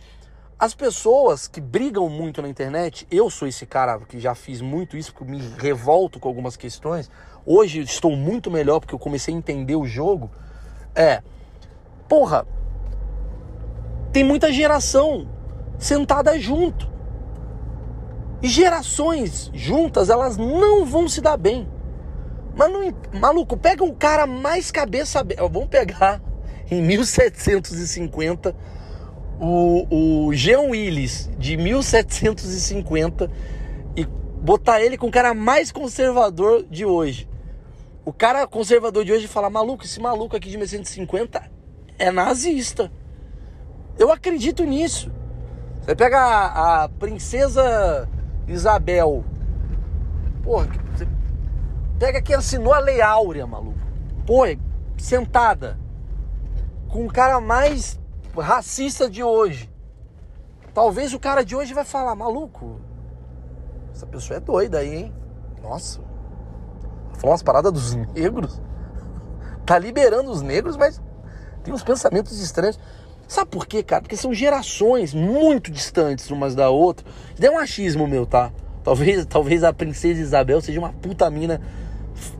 [0.61, 4.95] As pessoas que brigam muito na internet, eu sou esse cara que já fiz muito
[4.95, 7.09] isso, porque me revolto com algumas questões.
[7.43, 10.29] Hoje estou muito melhor porque eu comecei a entender o jogo.
[10.93, 11.23] É.
[12.07, 12.45] Porra.
[14.13, 15.27] Tem muita geração
[15.79, 16.87] sentada junto.
[18.39, 21.67] E gerações juntas, elas não vão se dar bem.
[22.55, 25.25] Mas não, maluco, pega um cara mais cabeça.
[25.51, 26.21] Vamos pegar
[26.69, 28.55] em 1750
[29.41, 33.31] o, o Jean Willis de 1750
[33.95, 37.27] e botar ele com o cara mais conservador de hoje.
[38.05, 41.41] O cara conservador de hoje fala: maluco, esse maluco aqui de 1750
[41.97, 42.91] é nazista.
[43.97, 45.11] Eu acredito nisso.
[45.81, 48.07] Você pega a, a princesa
[48.47, 49.25] Isabel.
[50.43, 51.07] Porra, você
[51.97, 53.79] pega quem assinou a Lei Áurea, maluco.
[54.25, 54.55] Porra,
[54.97, 55.79] sentada.
[56.87, 58.00] Com o cara mais
[58.39, 59.69] racista de hoje.
[60.73, 62.79] Talvez o cara de hoje vai falar, maluco,
[63.93, 65.13] essa pessoa é doida aí, hein?
[65.61, 65.99] Nossa.
[67.15, 68.61] Falou umas paradas dos negros.
[69.63, 70.99] Tá liberando os negros, mas
[71.63, 72.79] tem uns pensamentos estranhos.
[73.27, 74.01] Sabe por quê, cara?
[74.01, 77.05] Porque são gerações muito distantes umas da outra.
[77.33, 78.51] Isso é um achismo meu, tá?
[78.83, 81.61] Talvez, talvez a princesa Isabel seja uma puta mina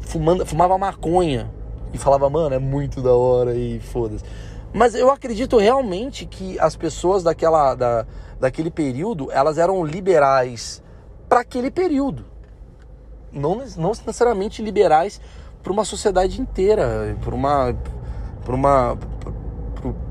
[0.02, 1.50] fumando, fumava maconha
[1.94, 4.26] e falava, mano, é muito da hora e foda-se.
[4.74, 8.06] Mas eu acredito realmente que as pessoas daquela, da,
[8.40, 10.82] daquele período, elas eram liberais
[11.28, 12.26] para aquele período.
[13.32, 15.20] não, não necessariamente liberais
[15.62, 17.76] para uma sociedade inteira, para uma
[18.44, 18.98] para uma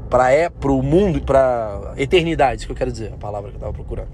[0.09, 3.59] para é para o mundo, para eternidade, que eu quero dizer, a palavra que eu
[3.59, 4.09] estava procurando.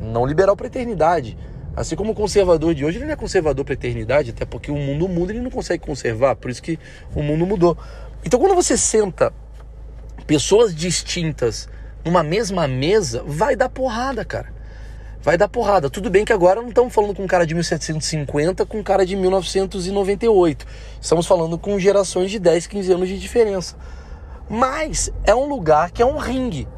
[0.00, 1.36] Não liberal para eternidade.
[1.76, 4.76] Assim como o conservador de hoje, ele não é conservador para eternidade, até porque o
[4.76, 6.78] mundo muda e ele não consegue conservar, por isso que
[7.14, 7.76] o mundo mudou.
[8.24, 9.32] Então, quando você senta
[10.30, 11.68] pessoas distintas
[12.04, 14.54] numa mesma mesa, vai dar porrada, cara.
[15.20, 15.90] Vai dar porrada.
[15.90, 19.04] Tudo bem que agora não estamos falando com um cara de 1750 com um cara
[19.04, 20.64] de 1998.
[21.00, 23.74] Estamos falando com gerações de 10, 15 anos de diferença.
[24.48, 26.68] Mas é um lugar que é um ringue.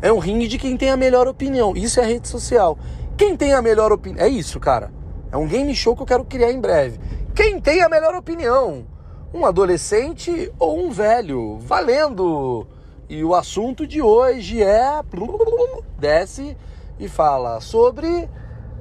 [0.00, 1.76] É um ringue de quem tem a melhor opinião.
[1.76, 2.78] Isso é rede social.
[3.16, 4.24] Quem tem a melhor opinião?
[4.24, 4.92] É isso, cara.
[5.32, 7.00] É um game show que eu quero criar em breve.
[7.34, 8.86] Quem tem a melhor opinião?
[9.34, 11.58] Um adolescente ou um velho?
[11.58, 12.68] Valendo!
[13.12, 15.02] E o assunto de hoje é.
[15.98, 16.56] Desce
[16.98, 18.26] e fala sobre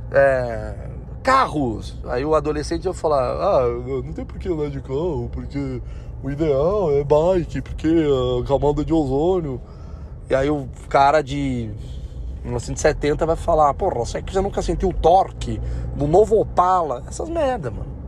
[0.10, 0.74] é,
[1.22, 1.98] carros.
[2.06, 5.82] Aí o adolescente vai falar: Ah, não tem por que andar de carro, porque
[6.24, 9.60] o ideal é bike, porque a camada de ozônio.
[10.30, 11.70] E aí o cara de
[12.46, 15.60] 1970 vai falar, porra, você que já nunca sentiu o torque
[15.94, 17.04] do novo Opala.
[17.06, 18.01] Essas merda, mano.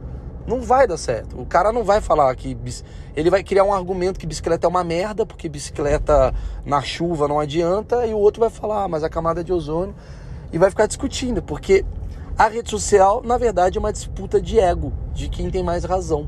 [0.45, 1.39] Não vai dar certo.
[1.39, 2.57] O cara não vai falar que.
[3.15, 6.33] Ele vai criar um argumento que bicicleta é uma merda, porque bicicleta
[6.65, 9.95] na chuva não adianta, e o outro vai falar, ah, mas a camada de ozônio.
[10.51, 11.85] E vai ficar discutindo, porque
[12.37, 16.27] a rede social, na verdade, é uma disputa de ego, de quem tem mais razão.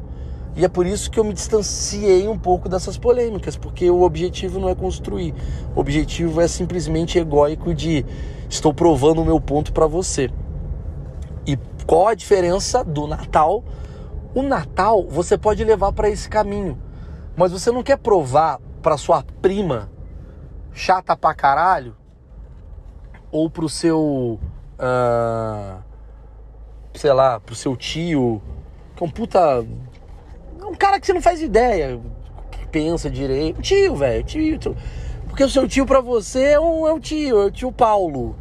[0.55, 4.59] E é por isso que eu me distanciei um pouco dessas polêmicas, porque o objetivo
[4.59, 5.33] não é construir.
[5.75, 8.05] O objetivo é simplesmente egóico de
[8.49, 10.29] estou provando o meu ponto para você.
[11.45, 13.63] E qual a diferença do Natal?
[14.35, 16.77] O Natal você pode levar para esse caminho,
[17.37, 19.89] mas você não quer provar para sua prima
[20.73, 21.95] chata pra caralho
[23.31, 24.37] ou pro seu
[24.77, 25.81] uh,
[26.93, 28.41] sei lá, pro seu tio
[28.93, 29.65] que é um puta
[30.61, 32.01] um cara que você não faz ideia
[32.51, 33.61] que pensa direito.
[33.61, 34.75] Tio, velho, tio, tio.
[35.27, 38.35] Porque o seu tio para você é um, é um tio, é o tio Paulo,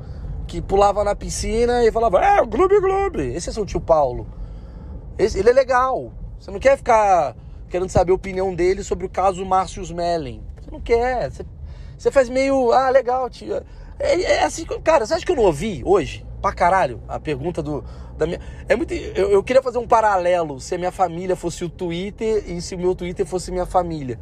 [0.47, 3.21] que pulava na piscina e falava, é, gloob, gloob.
[3.21, 4.27] Esse é seu tio Paulo.
[5.19, 6.13] Esse, ele é legal.
[6.39, 7.37] Você não quer ficar
[7.69, 10.43] querendo saber a opinião dele sobre o caso Márcio Mellen.
[10.61, 11.31] Você não quer.
[11.31, 11.45] Você,
[11.97, 13.63] você faz meio, ah, legal, tio.
[13.99, 16.27] É, é assim, cara, você acha que eu não ouvi hoje?
[16.43, 17.83] Pra caralho, a pergunta do,
[18.19, 18.41] da minha.
[18.69, 18.93] É muito.
[18.93, 22.75] Eu, eu, queria fazer um paralelo se a minha família fosse o Twitter e se
[22.75, 24.21] o meu Twitter fosse minha família.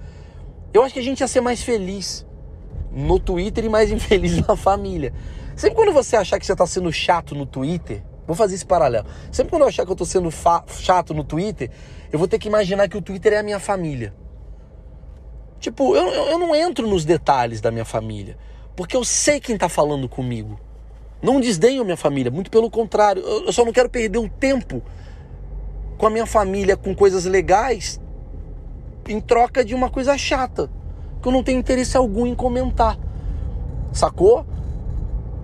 [0.73, 2.25] Eu acho que a gente ia ser mais feliz
[2.91, 5.13] no Twitter e mais infeliz na família.
[5.57, 9.07] Sempre quando você achar que você está sendo chato no Twitter, vou fazer esse paralelo.
[9.31, 10.31] Sempre quando eu achar que eu estou sendo
[10.69, 11.71] chato no Twitter,
[12.11, 14.15] eu vou ter que imaginar que o Twitter é a minha família.
[15.59, 18.37] Tipo, eu, eu não entro nos detalhes da minha família,
[18.75, 20.59] porque eu sei quem está falando comigo.
[21.23, 23.23] Não desdenho minha família, muito pelo contrário.
[23.23, 24.83] Eu só não quero perder o tempo
[25.97, 28.01] com a minha família com coisas legais
[29.09, 30.69] em troca de uma coisa chata
[31.21, 32.99] que eu não tenho interesse algum em comentar.
[33.93, 34.45] Sacou?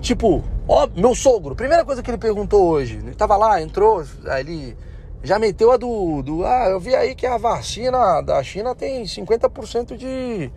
[0.01, 4.43] Tipo, ó, meu sogro, primeira coisa que ele perguntou hoje, ele tava lá, entrou, aí
[4.43, 4.77] ele
[5.23, 9.03] já meteu a do, do ah, eu vi aí que a vacina da China tem
[9.03, 10.51] 50% de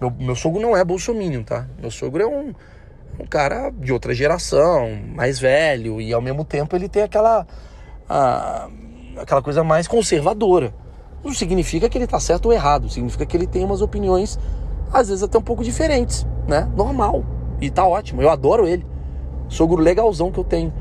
[0.00, 1.66] meu, meu sogro não é bolsominion, tá?
[1.80, 2.54] Meu sogro é um
[3.18, 7.46] um cara de outra geração, mais velho, e ao mesmo tempo ele tem aquela,
[8.08, 8.68] a,
[9.16, 10.72] aquela coisa mais conservadora.
[11.24, 14.38] Não significa que ele está certo ou errado, significa que ele tem umas opiniões,
[14.92, 16.70] às vezes até um pouco diferentes, né?
[16.76, 17.24] Normal.
[17.60, 18.86] E tá ótimo, eu adoro ele.
[19.48, 20.72] Sogro legalzão que eu tenho.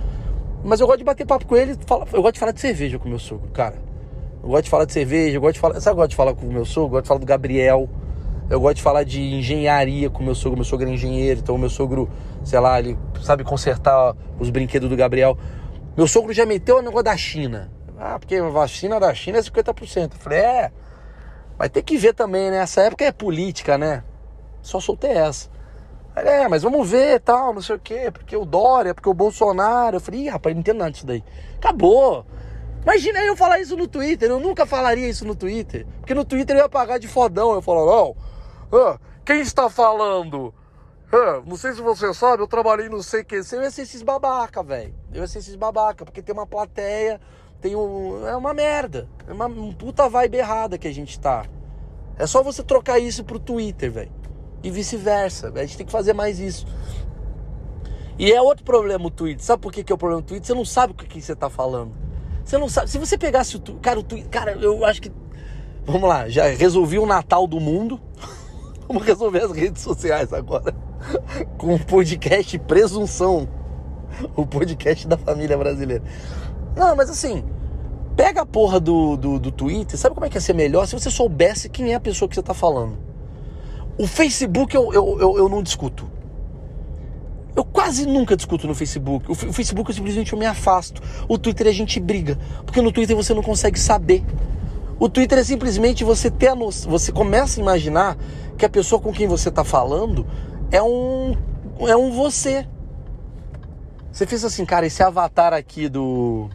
[0.63, 1.77] Mas eu gosto de bater papo com ele,
[2.13, 3.75] eu gosto de falar de cerveja com o meu sogro, cara.
[4.43, 5.79] Eu gosto de falar de cerveja, eu gosto de falar.
[5.79, 6.87] Sabe, eu gosto de falar com o meu sogro?
[6.87, 7.89] Eu gosto de falar do Gabriel.
[8.49, 10.57] Eu gosto de falar de engenharia com meu sogro.
[10.57, 12.09] Meu sogro é engenheiro, então meu sogro,
[12.43, 15.37] sei lá, ele sabe consertar os brinquedos do Gabriel.
[15.95, 17.71] Meu sogro já meteu o negócio da China.
[17.99, 20.13] Ah, porque a vacina da China é 50%.
[20.13, 20.71] Eu falei, é,
[21.57, 22.57] vai ter que ver também, né?
[22.57, 24.03] Essa época é política, né?
[24.61, 25.49] Só soltei essa.
[26.25, 29.97] É, mas vamos ver tal, não sei o quê, porque o Dória, porque o Bolsonaro.
[29.97, 31.23] Eu falei, ih, rapaz, não entendo nada disso daí.
[31.57, 32.25] Acabou.
[32.81, 35.85] Imagina eu falar isso no Twitter, eu nunca falaria isso no Twitter.
[35.99, 40.53] Porque no Twitter eu ia pagar de fodão, eu falo, não, quem está falando?
[41.45, 44.95] Não sei se você sabe, eu trabalhei no CQC, eu ia ser esses babaca, velho.
[45.13, 47.19] Eu ia ser esses babaca, porque tem uma plateia,
[47.61, 48.25] tem um.
[48.27, 49.07] É uma merda.
[49.27, 51.45] É uma um puta vibe errada que a gente tá.
[52.17, 54.11] É só você trocar isso pro Twitter, velho.
[54.63, 55.51] E vice-versa.
[55.55, 56.65] A gente tem que fazer mais isso.
[58.19, 59.43] E é outro problema o Twitter.
[59.43, 60.47] Sabe por que, é o problema do Twitter?
[60.47, 61.91] Você não sabe o que, que você tá falando.
[62.43, 62.89] Você não sabe.
[62.89, 63.81] Se você pegasse o Twitter.
[63.81, 64.29] Cara, o Twitter.
[64.29, 65.11] Cara, eu acho que.
[65.85, 67.99] Vamos lá, já resolvi o Natal do mundo.
[68.87, 70.75] Vamos resolver as redes sociais agora.
[71.57, 73.47] Com o podcast Presunção.
[74.35, 76.03] O podcast da família brasileira.
[76.75, 77.43] Não, mas assim,
[78.17, 80.93] Pega a porra do, do, do Twitter, sabe como é que ia ser melhor se
[80.93, 82.97] você soubesse quem é a pessoa que você tá falando?
[83.97, 86.07] O Facebook eu, eu, eu, eu não discuto.
[87.55, 89.31] Eu quase nunca discuto no Facebook.
[89.31, 91.01] O, Facebook eu simplesmente eu me afasto.
[91.27, 92.37] O Twitter a gente briga.
[92.63, 94.23] Porque no Twitter você não consegue saber.
[94.99, 98.17] O Twitter é simplesmente você ter a noção, você começa a imaginar
[98.57, 100.25] que a pessoa com quem você está falando
[100.71, 101.35] é um
[101.87, 102.67] é um você.
[104.11, 106.49] Você fez assim, cara, esse avatar aqui do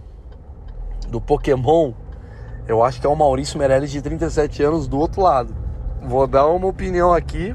[1.08, 1.92] do Pokémon,
[2.66, 5.61] eu acho que é o Maurício Meirelles de 37 anos do outro lado.
[6.02, 7.54] Vou dar uma opinião aqui,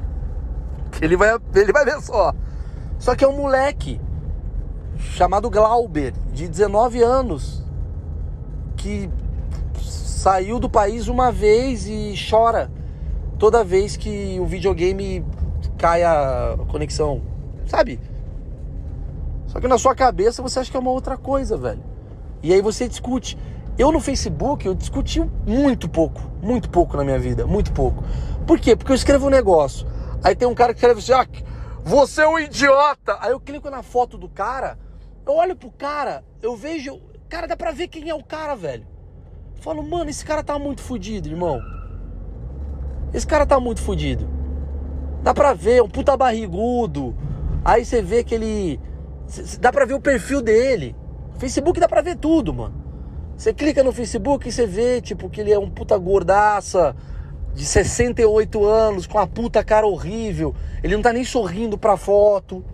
[0.92, 2.34] que ele vai ele vai ver só.
[2.98, 4.00] Só que é um moleque
[4.96, 7.62] chamado Glauber, de 19 anos,
[8.76, 9.10] que
[9.80, 12.70] saiu do país uma vez e chora
[13.38, 15.24] toda vez que o videogame
[15.78, 17.22] cai a conexão,
[17.66, 18.00] sabe?
[19.46, 21.82] Só que na sua cabeça você acha que é uma outra coisa, velho.
[22.42, 23.38] E aí você discute.
[23.78, 28.02] Eu no Facebook, eu discuti muito pouco, muito pouco na minha vida, muito pouco.
[28.44, 28.74] Por quê?
[28.74, 29.86] Porque eu escrevo um negócio.
[30.24, 31.24] Aí tem um cara que escreve assim, ah,
[31.84, 33.16] você é um idiota!
[33.20, 34.76] Aí eu clico na foto do cara,
[35.24, 37.00] eu olho pro cara, eu vejo.
[37.28, 38.84] Cara, dá pra ver quem é o cara, velho.
[39.54, 41.60] Eu falo, mano, esse cara tá muito fodido, irmão.
[43.14, 44.28] Esse cara tá muito fodido.
[45.22, 47.14] Dá pra ver, é um puta barrigudo.
[47.64, 48.80] Aí você vê que ele.
[49.60, 50.96] Dá pra ver o perfil dele.
[51.38, 52.77] Facebook dá pra ver tudo, mano.
[53.38, 56.96] Você clica no Facebook e você vê, tipo, que ele é um puta gordaça,
[57.54, 60.56] de 68 anos, com a puta cara horrível.
[60.82, 62.64] Ele não tá nem sorrindo pra foto.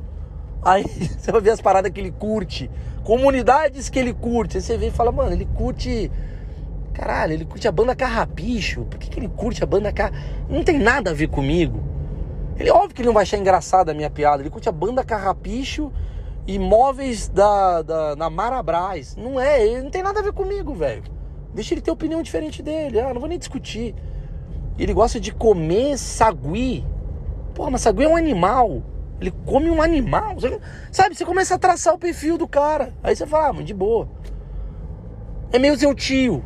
[0.65, 0.85] Aí
[1.19, 2.71] você vai ver as paradas que ele curte.
[3.03, 4.57] Comunidades que ele curte.
[4.57, 6.11] Aí você vê e fala, mano, ele curte
[6.95, 8.87] Caralho, ele curte a banda Carrapicho.
[8.87, 10.13] Por que, que ele curte a banda Car...
[10.49, 11.83] Não tem nada a ver comigo.
[12.59, 14.43] Ele óbvio que ele não vai achar engraçada a minha piada.
[14.43, 15.93] Ele curte a banda Carrapicho
[16.47, 19.17] e móveis da, da, na Marabras.
[19.17, 21.03] Não é, ele não tem nada a ver comigo, velho.
[21.55, 23.01] Deixa ele ter opinião diferente dele.
[23.01, 23.95] Ah, não vou nem discutir.
[24.79, 26.85] Ele gosta de comer sagui.
[27.55, 28.83] Porra, mas sagui é um animal.
[29.21, 30.37] Ele come um animal.
[30.91, 32.93] Sabe, você começa a traçar o perfil do cara.
[33.03, 34.09] Aí você fala, ah, de boa.
[35.53, 36.45] É meio seu tio.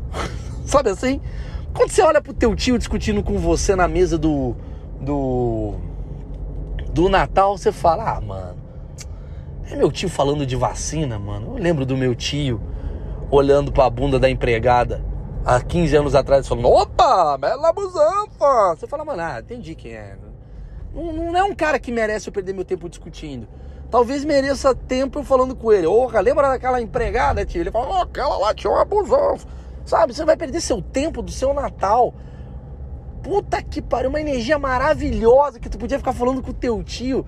[0.66, 1.20] Sabe assim?
[1.74, 4.54] Quando você olha pro teu tio discutindo com você na mesa do.
[5.00, 5.74] do.
[6.92, 8.63] do Natal, você fala, ah, mano.
[9.74, 11.56] É meu tio falando de vacina, mano.
[11.56, 12.60] Eu lembro do meu tio
[13.28, 15.04] olhando pra bunda da empregada
[15.44, 18.76] há 15 anos atrás falando, opa, bela busanfa.
[18.76, 20.16] Você fala, mano, ah, entendi quem é.
[20.94, 23.48] Não, não é um cara que merece eu perder meu tempo discutindo.
[23.90, 25.88] Talvez mereça tempo eu falando com ele.
[25.88, 27.60] Ô, lembra daquela empregada, tio?
[27.60, 29.48] Ele fala, oh, aquela lá tinha uma busanfa.
[29.84, 30.14] Sabe?
[30.14, 32.14] Você vai perder seu tempo do seu Natal.
[33.24, 37.26] Puta que pariu, uma energia maravilhosa que tu podia ficar falando com o teu tio.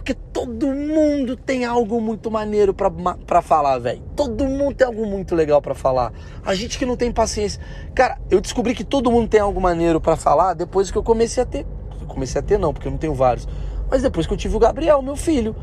[0.00, 4.02] Porque todo mundo tem algo muito maneiro para falar, velho.
[4.16, 6.10] Todo mundo tem algo muito legal para falar.
[6.42, 7.60] A gente que não tem paciência.
[7.94, 11.42] Cara, eu descobri que todo mundo tem algo maneiro para falar depois que eu comecei
[11.42, 11.66] a ter.
[12.00, 13.46] Eu comecei a ter, não, porque eu não tenho vários.
[13.90, 15.54] Mas depois que eu tive o Gabriel, meu filho.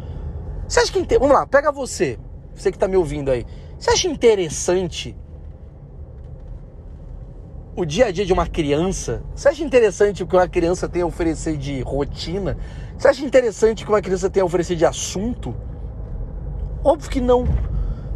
[0.67, 1.17] Você acha que.
[1.17, 2.19] Vamos lá, pega você.
[2.53, 3.43] Você que tá me ouvindo aí.
[3.79, 5.17] Você acha interessante
[7.75, 9.23] o dia a dia de uma criança?
[9.33, 12.55] Você acha interessante o que uma criança tem a oferecer de rotina?
[12.97, 15.55] Você acha interessante que uma criança tem a oferecer de assunto?
[16.83, 17.45] Óbvio que não.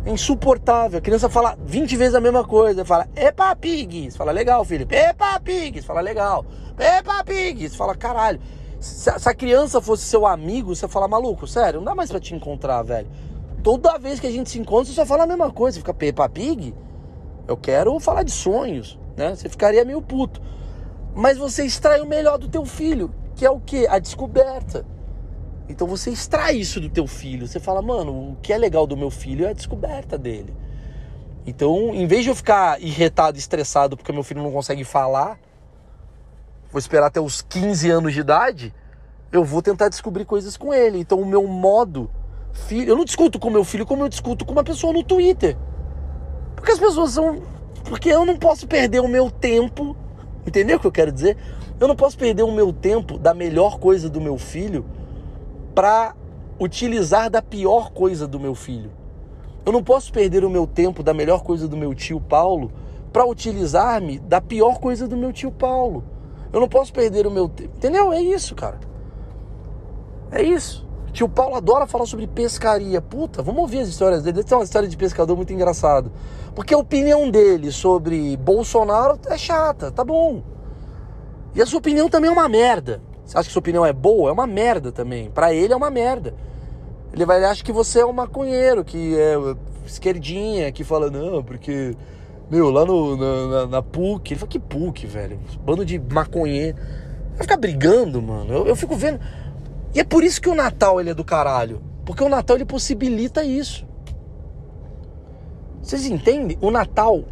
[0.06, 0.98] É insuportável.
[0.98, 2.84] A criança fala 20 vezes a mesma coisa.
[2.84, 4.10] Fala, epa, pig.
[4.10, 4.88] Você fala, legal, filho.
[4.90, 5.80] Epa, pig.
[5.80, 6.46] Você fala, legal.
[6.80, 7.70] Epa, pig.
[7.70, 8.40] Você fala, caralho.
[8.80, 12.20] Se, se a criança fosse seu amigo, você fala, maluco, sério, não dá mais pra
[12.20, 13.08] te encontrar, velho.
[13.62, 15.76] Toda vez que a gente se encontra, você só fala a mesma coisa.
[15.76, 16.74] Você fica, Peppa Pig?
[17.48, 19.36] Eu quero falar de sonhos né?
[19.36, 20.42] Você ficaria meio puto.
[21.14, 23.88] Mas você extrai o melhor do teu filho, que é o que?
[23.88, 24.86] A descoberta.
[25.68, 27.48] Então você extrai isso do teu filho.
[27.48, 30.54] Você fala, mano, o que é legal do meu filho é a descoberta dele.
[31.44, 35.40] Então, em vez de eu ficar irritado, estressado porque meu filho não consegue falar,
[36.72, 38.76] vou esperar até os 15 anos de idade,
[39.32, 41.00] eu vou tentar descobrir coisas com ele.
[41.00, 42.12] Então, o meu modo
[42.54, 45.58] filho, eu não discuto com meu filho como eu discuto com uma pessoa no Twitter.
[46.56, 47.42] Porque as pessoas são
[47.86, 49.98] porque eu não posso perder o meu tempo,
[50.46, 51.36] entendeu o que eu quero dizer?
[51.82, 54.86] Eu não posso perder o meu tempo da melhor coisa do meu filho
[55.74, 56.16] para
[56.60, 58.92] utilizar da pior coisa do meu filho.
[59.66, 62.72] Eu não posso perder o meu tempo da melhor coisa do meu tio Paulo
[63.12, 66.04] para utilizar-me da pior coisa do meu tio Paulo.
[66.54, 67.74] Eu não posso perder o meu tempo.
[67.76, 68.14] Entendeu?
[68.14, 68.80] É isso, cara.
[70.32, 70.88] É isso.
[71.12, 73.02] Tio Paulo adora falar sobre pescaria.
[73.02, 74.44] Puta, vamos ouvir as histórias dele.
[74.44, 76.12] Tem uma história de pescador muito engraçada.
[76.54, 80.51] Porque a opinião dele sobre Bolsonaro é chata, tá bom.
[81.54, 83.02] E a sua opinião também é uma merda.
[83.26, 84.30] Você acha que sua opinião é boa?
[84.30, 85.30] É uma merda também.
[85.30, 86.34] Para ele é uma merda.
[87.14, 89.36] Ele vai achar que você é um maconheiro, que é
[89.86, 91.96] esquerdinha, que fala, não, porque
[92.50, 94.34] Meu, lá no, na, na, na PUC.
[94.34, 95.40] Ele falou, que PUC, velho?
[95.64, 96.78] Bando de maconheiro.
[97.32, 98.54] Vai ficar brigando, mano.
[98.54, 99.20] Eu, eu fico vendo.
[99.94, 101.82] E é por isso que o Natal ele é do caralho.
[102.06, 103.86] Porque o Natal ele possibilita isso.
[105.82, 106.58] Vocês entendem?
[106.62, 107.24] O Natal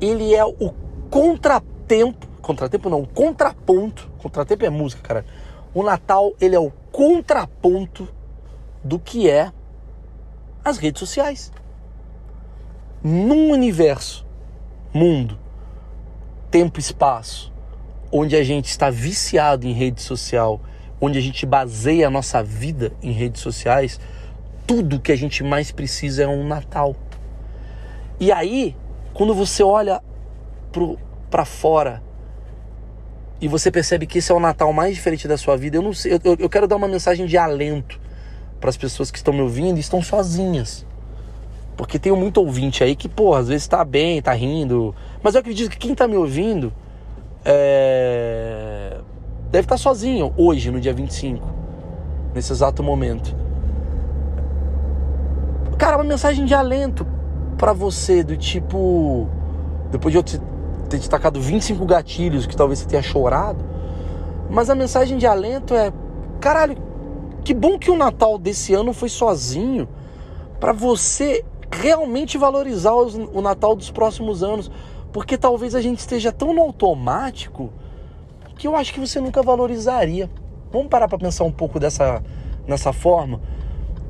[0.00, 0.72] ele é o
[1.10, 2.27] contratempo.
[2.48, 4.10] Contratempo não, contraponto.
[4.16, 5.22] Contratempo é música, cara.
[5.74, 8.08] O Natal ele é o contraponto
[8.82, 9.52] do que é
[10.64, 11.52] as redes sociais.
[13.04, 14.26] Num universo,
[14.94, 15.38] mundo,
[16.50, 17.52] tempo e espaço,
[18.10, 20.58] onde a gente está viciado em rede social,
[20.98, 24.00] onde a gente baseia a nossa vida em redes sociais,
[24.66, 26.96] tudo que a gente mais precisa é um Natal.
[28.18, 28.74] E aí,
[29.12, 30.02] quando você olha
[31.30, 32.07] para fora
[33.40, 35.92] e você percebe que esse é o Natal mais diferente da sua vida, eu não
[35.92, 38.00] sei, eu, eu quero dar uma mensagem de alento
[38.60, 40.84] para as pessoas que estão me ouvindo e estão sozinhas.
[41.76, 44.92] Porque tem muito ouvinte aí que, pô, às vezes tá bem, tá rindo.
[45.22, 46.72] Mas eu acredito que quem tá me ouvindo
[47.44, 48.98] é...
[49.48, 51.48] deve estar tá sozinho hoje, no dia 25,
[52.34, 53.32] nesse exato momento.
[55.78, 57.06] Cara, uma mensagem de alento
[57.56, 59.28] para você, do tipo.
[59.92, 60.24] Depois de eu
[60.88, 63.64] ter te tacado 25 gatilhos que talvez você tenha chorado.
[64.50, 65.92] Mas a mensagem de alento é:
[66.40, 66.76] caralho,
[67.44, 69.88] que bom que o Natal desse ano foi sozinho
[70.58, 74.70] para você realmente valorizar o Natal dos próximos anos,
[75.12, 77.70] porque talvez a gente esteja tão no automático
[78.56, 80.28] que eu acho que você nunca valorizaria.
[80.72, 82.22] Vamos parar para pensar um pouco dessa
[82.66, 83.40] nessa forma,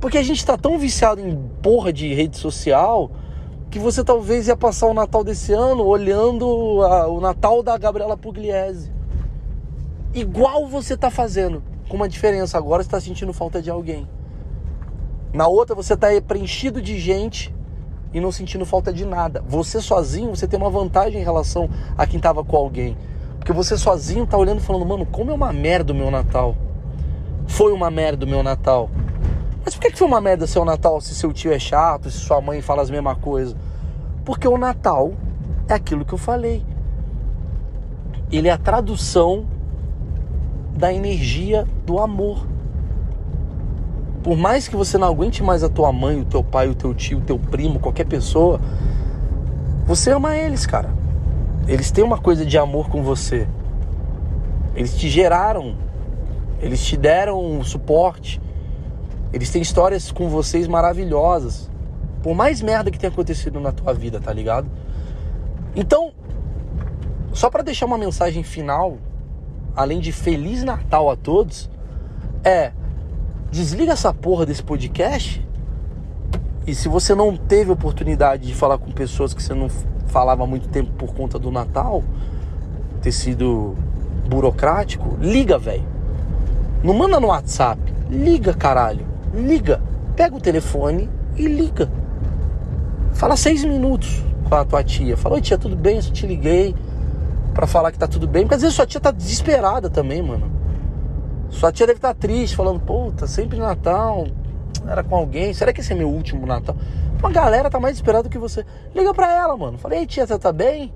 [0.00, 3.08] porque a gente está tão viciado em porra de rede social
[3.70, 8.16] que você talvez ia passar o Natal desse ano olhando a, o Natal da Gabriela
[8.16, 8.90] Pugliese.
[10.14, 12.56] Igual você está fazendo, com uma diferença.
[12.56, 14.08] Agora você está sentindo falta de alguém.
[15.32, 17.54] Na outra você está preenchido de gente
[18.12, 19.44] e não sentindo falta de nada.
[19.46, 22.96] Você sozinho, você tem uma vantagem em relação a quem estava com alguém.
[23.38, 26.56] Porque você sozinho tá olhando e falando, mano, como é uma merda o meu Natal.
[27.46, 28.88] Foi uma merda o meu Natal.
[29.68, 32.40] Mas por que foi uma merda seu Natal se seu tio é chato, se sua
[32.40, 33.54] mãe fala as mesmas coisas?
[34.24, 35.12] Porque o Natal
[35.68, 36.64] é aquilo que eu falei.
[38.32, 39.44] Ele é a tradução
[40.74, 42.46] da energia do amor.
[44.22, 46.94] Por mais que você não aguente mais a tua mãe, o teu pai, o teu
[46.94, 48.58] tio, o teu primo, qualquer pessoa,
[49.84, 50.88] você ama eles, cara.
[51.66, 53.46] Eles têm uma coisa de amor com você.
[54.74, 55.76] Eles te geraram,
[56.58, 58.40] eles te deram suporte.
[59.32, 61.70] Eles têm histórias com vocês maravilhosas.
[62.22, 64.68] Por mais merda que tenha acontecido na tua vida, tá ligado?
[65.76, 66.12] Então,
[67.32, 68.98] só para deixar uma mensagem final,
[69.76, 71.70] além de Feliz Natal a todos,
[72.42, 72.72] é
[73.50, 75.46] desliga essa porra desse podcast.
[76.66, 79.68] E se você não teve oportunidade de falar com pessoas que você não
[80.06, 82.02] falava há muito tempo por conta do Natal,
[83.00, 83.74] ter sido
[84.28, 85.84] burocrático, liga, velho.
[86.82, 87.80] Não manda no WhatsApp.
[88.10, 89.06] Liga, caralho.
[89.34, 89.80] Liga.
[90.16, 91.88] Pega o telefone e liga.
[93.14, 95.16] Fala seis minutos com a tua tia.
[95.16, 95.96] Fala, oi tia, tudo bem?
[95.96, 96.74] Eu te liguei
[97.54, 98.42] para falar que tá tudo bem.
[98.42, 100.50] Porque às vezes sua tia tá desesperada também, mano.
[101.50, 104.26] Sua tia deve estar tá triste, falando, puta, sempre Natal,
[104.86, 106.76] era com alguém, será que esse é meu último Natal?
[107.18, 108.64] Uma galera tá mais desesperada do que você.
[108.94, 109.78] Liga pra ela, mano.
[109.78, 110.92] Falei, tia, você tá bem?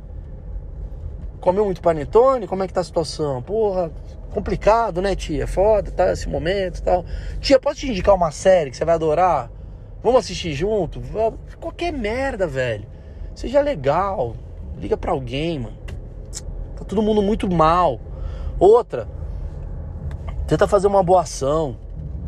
[1.43, 2.47] Comeu muito panetone?
[2.47, 3.43] Como é que tá a situação?
[3.43, 3.91] Porra,
[4.31, 5.47] complicado, né, tia?
[5.47, 7.05] Foda, tá, esse momento e tal.
[7.39, 9.51] Tia, posso te indicar uma série que você vai adorar?
[10.03, 11.03] Vamos assistir junto?
[11.61, 12.87] Qualquer merda, velho.
[13.35, 14.35] Seja legal.
[14.79, 15.77] Liga pra alguém, mano.
[16.77, 18.01] Tá todo mundo muito mal.
[18.59, 19.07] Outra,
[20.53, 21.79] Tenta fazer uma boa ação.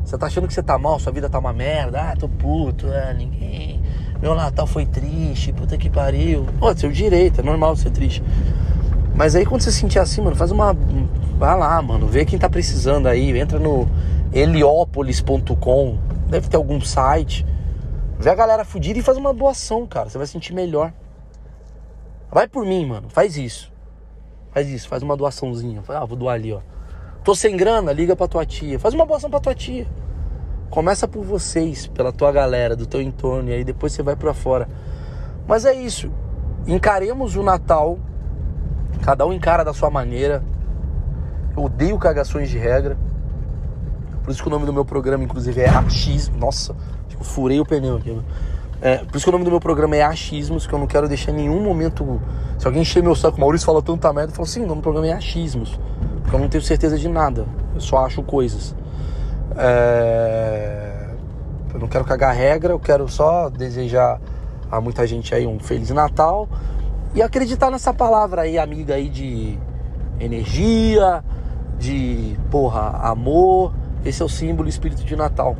[0.02, 2.00] Você tá achando que você tá mal, sua vida tá uma merda.
[2.00, 3.82] Ah, tô puto, ah, ninguém.
[4.18, 6.46] Meu Natal foi triste, puta que pariu.
[6.58, 8.22] Pô, seu direito, é normal ser triste.
[9.14, 10.76] Mas aí quando você se sentir assim, mano, faz uma.
[11.38, 13.38] Vai lá, mano, vê quem tá precisando aí.
[13.38, 13.88] Entra no
[14.32, 15.98] heliopolis.com.
[16.28, 17.46] Deve ter algum site.
[18.18, 20.08] Vê a galera fudida e faz uma boa ação, cara.
[20.08, 20.92] Você vai sentir melhor.
[22.30, 23.08] Vai por mim, mano.
[23.08, 23.72] Faz isso.
[24.50, 25.82] Faz isso, faz uma doaçãozinha.
[25.88, 26.60] Ah, vou doar ali, ó.
[27.22, 28.78] Tô sem grana, liga pra tua tia.
[28.78, 29.86] Faz uma boa ação pra tua tia.
[30.70, 34.34] Começa por vocês, pela tua galera, do teu entorno, e aí depois você vai para
[34.34, 34.68] fora.
[35.46, 36.10] Mas é isso.
[36.66, 37.98] Encaremos o Natal.
[39.04, 40.42] Cada um encara da sua maneira.
[41.54, 42.96] Eu odeio cagações de regra.
[44.22, 46.38] Por isso que o nome do meu programa, inclusive, é Achismo.
[46.38, 46.74] Nossa,
[47.12, 48.18] eu furei o pneu aqui.
[48.80, 51.06] É, por isso que o nome do meu programa é Achismos, que eu não quero
[51.06, 52.18] deixar em nenhum momento.
[52.58, 54.82] Se alguém encher meu saco, Maurício fala tanta merda, eu falo assim: o nome do
[54.82, 55.78] programa é Achismos.
[56.22, 57.44] Porque eu não tenho certeza de nada.
[57.74, 58.74] Eu só acho coisas.
[59.54, 61.10] É...
[61.74, 64.18] Eu não quero cagar regra, eu quero só desejar
[64.70, 66.48] a muita gente aí um Feliz Natal
[67.14, 69.56] E acreditar nessa palavra aí, amiga aí de
[70.18, 71.22] energia,
[71.78, 73.72] de porra, amor.
[74.04, 75.56] Esse é o símbolo espírito de Natal.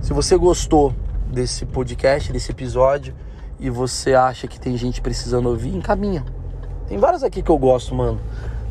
[0.00, 0.94] Se você gostou
[1.30, 3.14] desse podcast, desse episódio,
[3.60, 6.24] e você acha que tem gente precisando ouvir, encaminha.
[6.88, 8.18] Tem vários aqui que eu gosto, mano.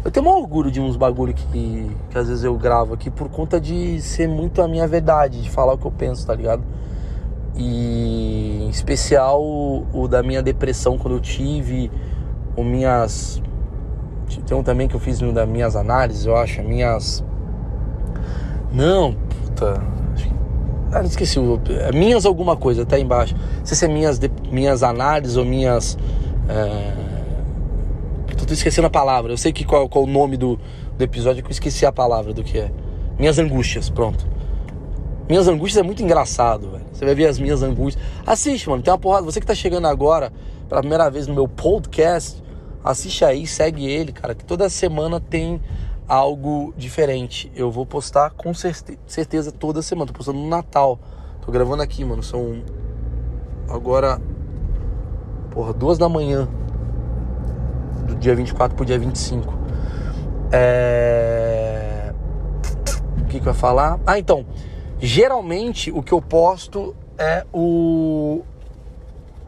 [0.03, 3.29] Eu tenho um orgulho de uns bagulho que, que às vezes eu gravo aqui por
[3.29, 6.63] conta de ser muito a minha verdade, de falar o que eu penso, tá ligado?
[7.55, 11.91] E em especial o, o da minha depressão quando eu tive,
[12.55, 13.41] o minhas.
[14.47, 17.23] Tem um também que eu fiz no das minhas análises, eu acho, minhas.
[18.71, 19.81] Não, puta.
[20.91, 21.39] Ah, esqueci.
[21.87, 23.35] É minhas alguma coisa, tá aí embaixo.
[23.35, 24.19] Não sei se é minhas,
[24.51, 25.97] minhas análises ou minhas.
[26.47, 27.03] É...
[28.45, 29.31] Tô esquecendo a palavra.
[29.31, 30.59] Eu sei que qual, qual o nome do,
[30.97, 32.71] do episódio que eu esqueci a palavra do que é.
[33.17, 34.27] Minhas angústias, pronto.
[35.29, 36.82] Minhas angústias é muito engraçado, velho.
[36.93, 38.03] Você vai ver as minhas angústias.
[38.25, 38.83] Assiste, mano.
[38.83, 39.25] Tem uma porrada.
[39.25, 40.31] Você que tá chegando agora
[40.69, 42.41] pela primeira vez no meu podcast,
[42.83, 44.35] assiste aí, segue ele, cara.
[44.35, 45.59] Que toda semana tem
[46.07, 47.51] algo diferente.
[47.55, 50.07] Eu vou postar com certeza toda semana.
[50.07, 50.99] Tô postando no Natal.
[51.43, 52.21] Tô gravando aqui, mano.
[52.21, 52.61] São
[53.67, 54.21] agora,
[55.51, 56.47] porra, duas da manhã
[58.05, 59.53] do dia 24 pro dia 25.
[60.51, 62.13] É...
[63.19, 63.99] O que que eu ia falar?
[64.05, 64.45] Ah, então.
[65.05, 68.41] Geralmente o que eu posto é o.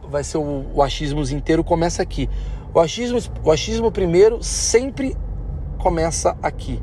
[0.06, 2.28] Vai ser o, o achismos inteiro começa aqui.
[2.74, 5.16] O achismo, o achismo primeiro sempre
[5.78, 6.82] começa aqui,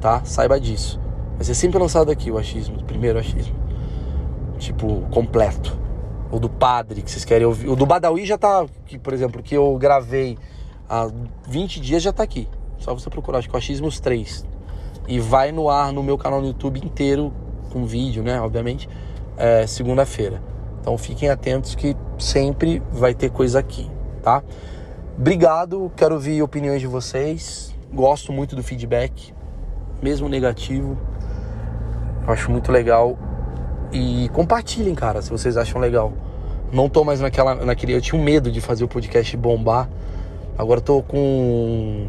[0.00, 0.24] tá?
[0.24, 0.98] Saiba disso.
[1.34, 3.54] Vai ser sempre lançado aqui o achismo, primeiro achismo.
[4.56, 5.78] Tipo, completo.
[6.32, 7.68] O do padre, que vocês querem ouvir.
[7.68, 10.38] O do Badawi já tá aqui, por exemplo, que eu gravei
[10.88, 11.06] há
[11.46, 12.48] 20 dias já tá aqui.
[12.78, 14.46] Só você procurar, acho que é o Achismos 3.
[15.06, 17.30] E vai no ar no meu canal no YouTube inteiro,
[17.74, 18.40] com vídeo, né?
[18.40, 18.88] Obviamente,
[19.36, 20.40] é, segunda-feira.
[20.80, 23.90] Então fiquem atentos que sempre vai ter coisa aqui,
[24.22, 24.44] tá?
[25.18, 27.74] Obrigado, quero ouvir opiniões de vocês.
[27.92, 29.34] Gosto muito do feedback,
[30.00, 30.96] mesmo negativo.
[32.26, 33.18] Acho muito legal.
[33.92, 36.12] E compartilhem, cara, se vocês acham legal.
[36.72, 37.94] Não tô mais naquela, naquele.
[37.94, 39.88] Eu tinha um medo de fazer o podcast bombar.
[40.56, 42.08] Agora tô com.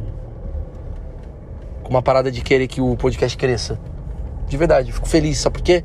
[1.84, 3.80] Com uma parada de querer que o podcast cresça.
[4.48, 5.38] De verdade, fico feliz.
[5.40, 5.84] Sabe por quê?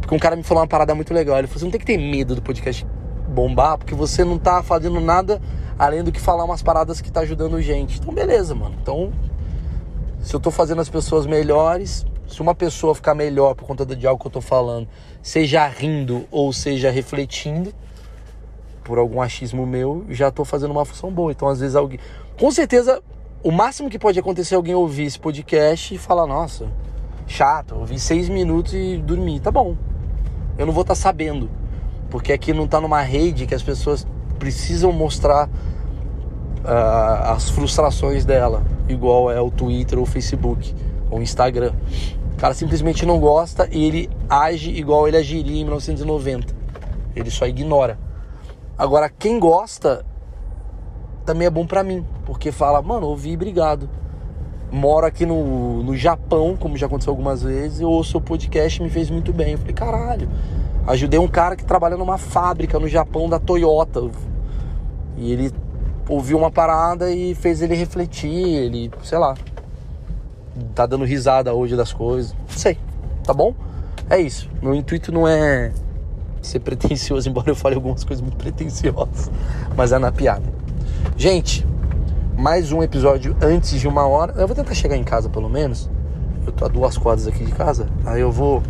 [0.00, 1.38] Porque um cara me falou uma parada muito legal.
[1.38, 2.86] Ele falou: você não tem que ter medo do podcast
[3.28, 5.40] bombar, porque você não tá fazendo nada
[5.78, 7.98] além do que falar umas paradas que tá ajudando gente.
[7.98, 8.76] Então, beleza, mano.
[8.80, 9.12] Então,
[10.20, 14.06] se eu tô fazendo as pessoas melhores, se uma pessoa ficar melhor por conta de
[14.06, 14.86] algo que eu tô falando,
[15.22, 17.72] seja rindo ou seja refletindo
[18.84, 21.32] por algum achismo meu, já tô fazendo uma função boa.
[21.32, 21.98] Então, às vezes alguém,
[22.38, 23.02] com certeza,
[23.42, 26.68] o máximo que pode acontecer é alguém ouvir esse podcast e falar: "Nossa,
[27.26, 29.40] chato, ouvi seis minutos e dormi".
[29.40, 29.76] Tá bom.
[30.58, 31.50] Eu não vou estar tá sabendo,
[32.10, 34.06] porque aqui não tá numa rede que as pessoas
[34.38, 40.74] precisam mostrar uh, as frustrações dela, igual é o Twitter ou o Facebook
[41.10, 41.72] ou o Instagram.
[42.32, 46.54] O cara simplesmente não gosta e ele age igual ele agiria em 1990.
[47.14, 47.98] Ele só ignora.
[48.76, 50.04] Agora, quem gosta
[51.24, 53.88] também é bom para mim, porque fala, mano, ouvi, obrigado.
[54.72, 59.10] Moro aqui no, no Japão, como já aconteceu algumas vezes, ouço o podcast me fez
[59.10, 59.52] muito bem.
[59.52, 60.28] Eu falei, caralho,
[60.86, 64.10] ajudei um cara que trabalha numa fábrica no Japão da Toyota.
[65.18, 65.52] E ele
[66.08, 69.34] ouviu uma parada e fez ele refletir, ele, sei lá,
[70.74, 72.32] tá dando risada hoje das coisas.
[72.32, 72.78] Não sei,
[73.24, 73.54] tá bom?
[74.08, 74.48] É isso.
[74.62, 75.70] Meu intuito não é
[76.40, 79.30] ser pretencioso, embora eu fale algumas coisas muito pretenciosas,
[79.76, 80.42] mas é na piada.
[81.14, 81.66] Gente,
[82.42, 84.32] mais um episódio antes de uma hora.
[84.32, 85.88] Eu vou tentar chegar em casa pelo menos.
[86.44, 87.86] Eu tô a duas quadras aqui de casa.
[88.04, 88.60] Aí eu vou.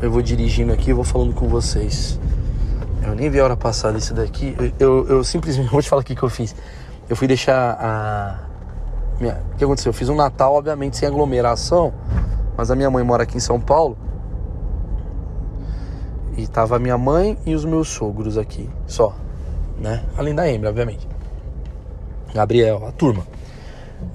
[0.00, 2.20] Eu vou dirigindo aqui e vou falando com vocês.
[3.04, 4.54] Eu nem vi a hora passada isso daqui.
[4.56, 6.54] Eu, eu, eu simplesmente vou te falar o que, que eu fiz.
[7.08, 8.38] Eu fui deixar a.
[9.20, 9.42] Minha...
[9.52, 9.90] O que aconteceu?
[9.90, 11.92] Eu fiz um Natal, obviamente, sem aglomeração.
[12.56, 13.98] Mas a minha mãe mora aqui em São Paulo.
[16.36, 18.70] E tava a minha mãe e os meus sogros aqui.
[18.86, 19.16] Só.
[19.80, 20.04] Né?
[20.16, 21.09] Além da Emily, obviamente.
[22.34, 23.26] Gabriel, a turma.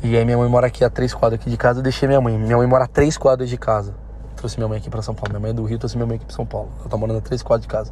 [0.01, 1.79] E aí minha mãe mora aqui a três quadras aqui de casa.
[1.79, 2.37] Eu deixei minha mãe.
[2.37, 3.93] Minha mãe mora a três quadras de casa.
[4.35, 5.29] Trouxe minha mãe aqui para São Paulo.
[5.31, 6.69] Minha mãe é do Rio, trouxe minha mãe aqui para São Paulo.
[6.79, 7.91] Ela tá morando a três quadras de casa.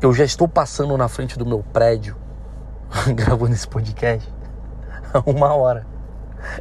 [0.00, 2.16] Eu já estou passando na frente do meu prédio,
[3.14, 4.28] gravando esse podcast,
[5.14, 5.86] há uma hora.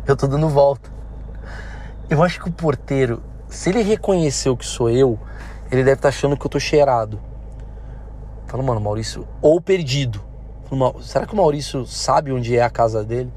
[0.05, 0.91] Eu tô dando volta.
[2.09, 5.17] Eu acho que o porteiro, se ele reconheceu que sou eu,
[5.71, 7.19] ele deve estar tá achando que eu tô cheirado.
[8.45, 10.21] Fala, mano, Maurício, ou perdido.
[11.01, 13.31] Será que o Maurício sabe onde é a casa dele?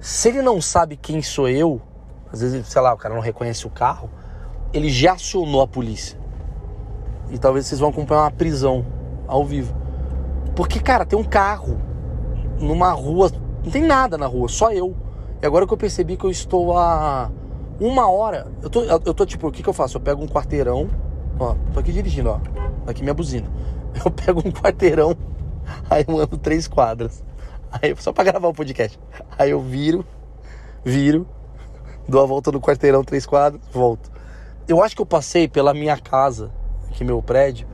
[0.00, 1.80] Se ele não sabe quem sou eu,
[2.32, 4.10] às vezes, sei lá, o cara não reconhece o carro,
[4.72, 6.18] ele já acionou a polícia.
[7.30, 8.84] E talvez vocês vão acompanhar uma prisão
[9.26, 9.74] ao vivo.
[10.54, 11.80] Porque, cara, tem um carro
[12.60, 13.30] numa rua,
[13.62, 14.94] não tem nada na rua, só eu.
[15.40, 17.30] E agora que eu percebi que eu estou a
[17.80, 19.96] uma hora, eu tô, eu tô tipo, o que que eu faço?
[19.96, 20.88] Eu pego um quarteirão,
[21.38, 22.40] ó, tô aqui dirigindo, ó,
[22.86, 23.48] aqui minha buzina.
[24.04, 25.14] Eu pego um quarteirão,
[25.90, 27.22] aí eu ando três quadras.
[27.70, 28.98] Aí, só pra gravar o podcast.
[29.38, 30.06] Aí eu viro,
[30.84, 31.26] viro,
[32.08, 34.10] dou a volta no quarteirão, três quadras, volto.
[34.68, 36.50] Eu acho que eu passei pela minha casa,
[36.88, 37.66] aqui meu prédio,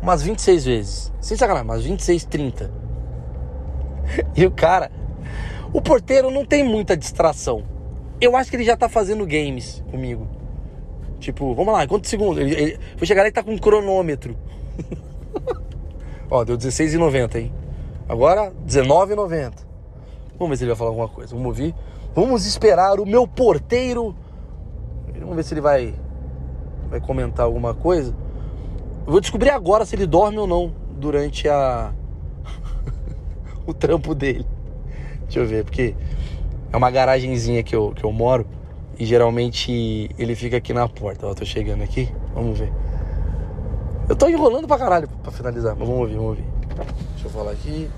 [0.00, 1.12] umas 26 vezes.
[1.20, 2.70] Sem sacanagem, umas 26, 30.
[4.36, 4.90] E o cara,
[5.72, 7.64] o porteiro não tem muita distração.
[8.20, 10.28] Eu acho que ele já tá fazendo games comigo.
[11.18, 12.38] Tipo, vamos lá, quantos segundos?
[12.42, 14.36] Ele, ele, vou chegar lá e tá com um cronômetro.
[16.30, 17.52] Ó, deu 16,90, hein?
[18.08, 19.52] Agora, 19,90.
[20.38, 21.34] Vamos ver se ele vai falar alguma coisa.
[21.34, 21.74] Vamos ouvir.
[22.14, 24.14] Vamos esperar o meu porteiro.
[25.18, 25.94] Vamos ver se ele vai,
[26.90, 28.14] vai comentar alguma coisa.
[29.06, 31.92] Eu vou descobrir agora se ele dorme ou não durante a
[33.66, 34.46] o trampo dele.
[35.22, 35.94] Deixa eu ver, porque
[36.72, 38.46] é uma garagenzinha que eu, que eu moro
[38.98, 41.26] e geralmente ele fica aqui na porta.
[41.26, 42.72] Ó, tô chegando aqui, vamos ver.
[44.08, 46.44] Eu tô enrolando pra caralho pra finalizar, mas vamos ouvir, vamos ouvir.
[47.12, 47.90] Deixa eu falar aqui.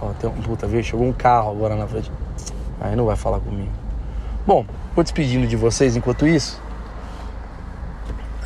[0.00, 0.82] Ó, tem um puta, viu?
[0.82, 2.10] Chegou um carro agora na frente.
[2.80, 3.70] Aí não vai falar comigo.
[4.46, 6.60] Bom, vou despedindo de vocês enquanto isso.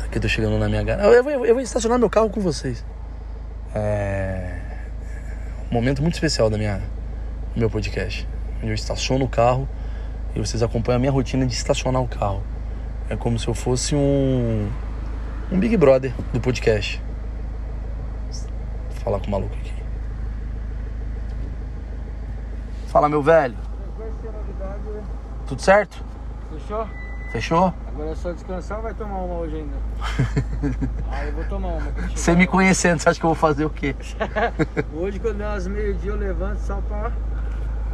[0.03, 1.11] Aqui eu tô chegando na minha garagem.
[1.11, 2.85] Eu, eu, eu vou estacionar meu carro com vocês.
[3.73, 4.61] É
[5.71, 6.81] um momento muito especial da minha
[7.55, 8.27] meu podcast,
[8.57, 9.67] onde eu estaciono o carro
[10.35, 12.43] e vocês acompanham a minha rotina de estacionar o carro.
[13.09, 14.69] É como se eu fosse um
[15.51, 17.01] um Big Brother do podcast.
[18.89, 19.73] Vou falar com o maluco aqui.
[22.87, 23.55] Fala, meu velho.
[25.47, 26.03] Tudo certo?
[26.51, 26.87] Fechou?
[27.31, 27.73] Fechou?
[27.87, 29.75] Agora é só descansar ou vai tomar uma hoje ainda?
[31.11, 31.91] ah, eu vou tomar uma.
[32.15, 33.95] Você me conhecendo, você acha que eu vou fazer o quê?
[34.95, 37.11] hoje, quando der umas meio-dia, eu levanto só pra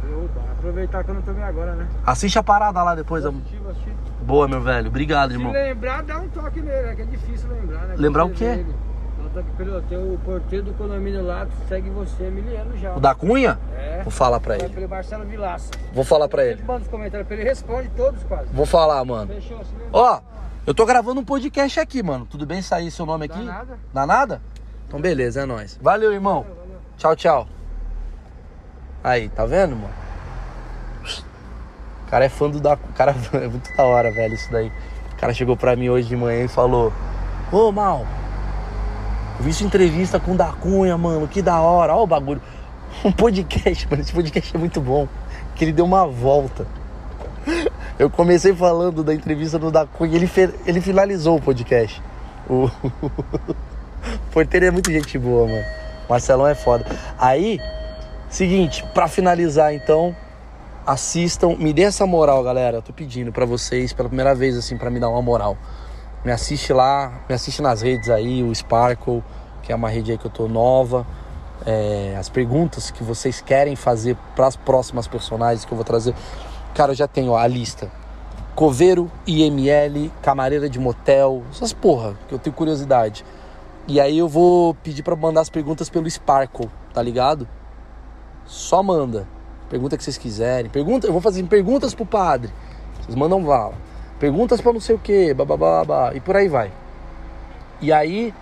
[0.02, 0.44] derrubar.
[0.52, 1.88] Aproveitar que eu não tomei agora, né?
[2.06, 3.26] Assiste a parada lá depois.
[3.26, 4.01] Assisti, assisti.
[4.22, 4.88] Boa, meu velho.
[4.88, 5.52] Obrigado, Se irmão.
[5.52, 6.94] lembrar, dá um toque nele, né?
[6.94, 7.94] Que é difícil lembrar, né?
[7.96, 8.44] Lembrar o quê?
[8.44, 8.66] ele,
[9.70, 12.94] ó, Tem o porteiro do condomínio lá que segue você, Emiliano já.
[12.94, 13.58] O da Cunha?
[13.76, 14.02] É.
[14.02, 14.68] Vou falar pra ele.
[14.68, 15.70] pelo Marcelo Vilaça.
[15.92, 18.48] Vou falar pra Ele manda os comentários pra ele, responde todos quase.
[18.52, 19.32] Vou falar, mano.
[19.34, 19.88] Fechou, se lembra?
[19.92, 20.20] Ó,
[20.66, 22.26] eu tô gravando um podcast aqui, mano.
[22.26, 23.38] Tudo bem sair seu nome aqui?
[23.38, 23.78] Dá nada.
[23.92, 24.42] Dá nada?
[24.86, 25.78] Então beleza, é nóis.
[25.80, 26.44] Valeu, irmão.
[26.98, 27.48] Tchau, tchau.
[29.02, 30.01] Aí, tá vendo, mano?
[32.12, 32.76] Cara é fã do da.
[32.94, 34.70] Cara é muito da hora, velho, isso daí.
[35.12, 36.92] O cara chegou pra mim hoje de manhã e falou:
[37.50, 38.04] Ô, Mal,
[39.38, 41.94] eu vi sua entrevista com o da Cunha, mano, que da hora.
[41.94, 42.40] Ó o bagulho.
[43.02, 44.02] Um podcast, mano.
[44.02, 45.08] Esse podcast é muito bom.
[45.54, 46.66] Que ele deu uma volta.
[47.98, 52.02] Eu comecei falando da entrevista do da Cunha ele, fe- ele finalizou o podcast.
[52.50, 52.64] O...
[52.66, 53.10] o
[54.30, 55.64] porteiro é muito gente boa, mano.
[56.10, 56.84] Marcelão é foda.
[57.18, 57.58] Aí,
[58.28, 60.14] seguinte, pra finalizar então,
[60.86, 62.78] assistam, me dê essa moral, galera.
[62.78, 65.56] Eu tô pedindo pra vocês pela primeira vez assim pra me dar uma moral.
[66.24, 69.22] Me assiste lá, me assiste nas redes aí, o Sparkle,
[69.62, 71.06] que é uma rede aí que eu tô nova.
[71.64, 76.14] É, as perguntas que vocês querem fazer para as próximas personagens que eu vou trazer.
[76.74, 77.90] Cara, eu já tenho a lista.
[78.54, 83.24] Coveiro, IML, camareira de motel, essas porra que eu tenho curiosidade.
[83.88, 87.48] E aí eu vou pedir pra mandar as perguntas pelo Sparkle, tá ligado?
[88.44, 89.26] Só manda.
[89.72, 90.70] Pergunta que vocês quiserem.
[90.70, 92.52] Pergunta, eu vou fazer perguntas pro padre.
[93.00, 93.72] Vocês mandam vala.
[94.20, 96.70] Perguntas pra não sei o que, babá, e por aí vai.
[97.80, 98.34] E aí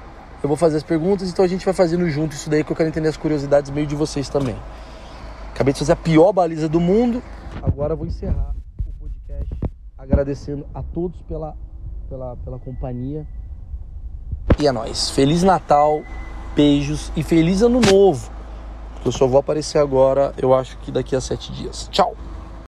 [0.42, 2.76] eu vou fazer as perguntas, então a gente vai fazendo junto isso daí que eu
[2.76, 4.56] quero entender as curiosidades meio de vocês também.
[5.54, 7.22] Acabei de fazer a pior baliza do mundo.
[7.62, 8.52] Agora vou encerrar
[8.84, 9.54] o podcast
[9.96, 11.56] agradecendo a todos pela,
[12.08, 13.24] pela, pela companhia.
[14.58, 15.10] E é nóis.
[15.10, 16.02] Feliz Natal,
[16.56, 18.39] beijos e feliz Ano Novo.
[19.04, 21.88] Eu só vou aparecer agora, eu acho que daqui a sete dias.
[21.90, 22.14] Tchau!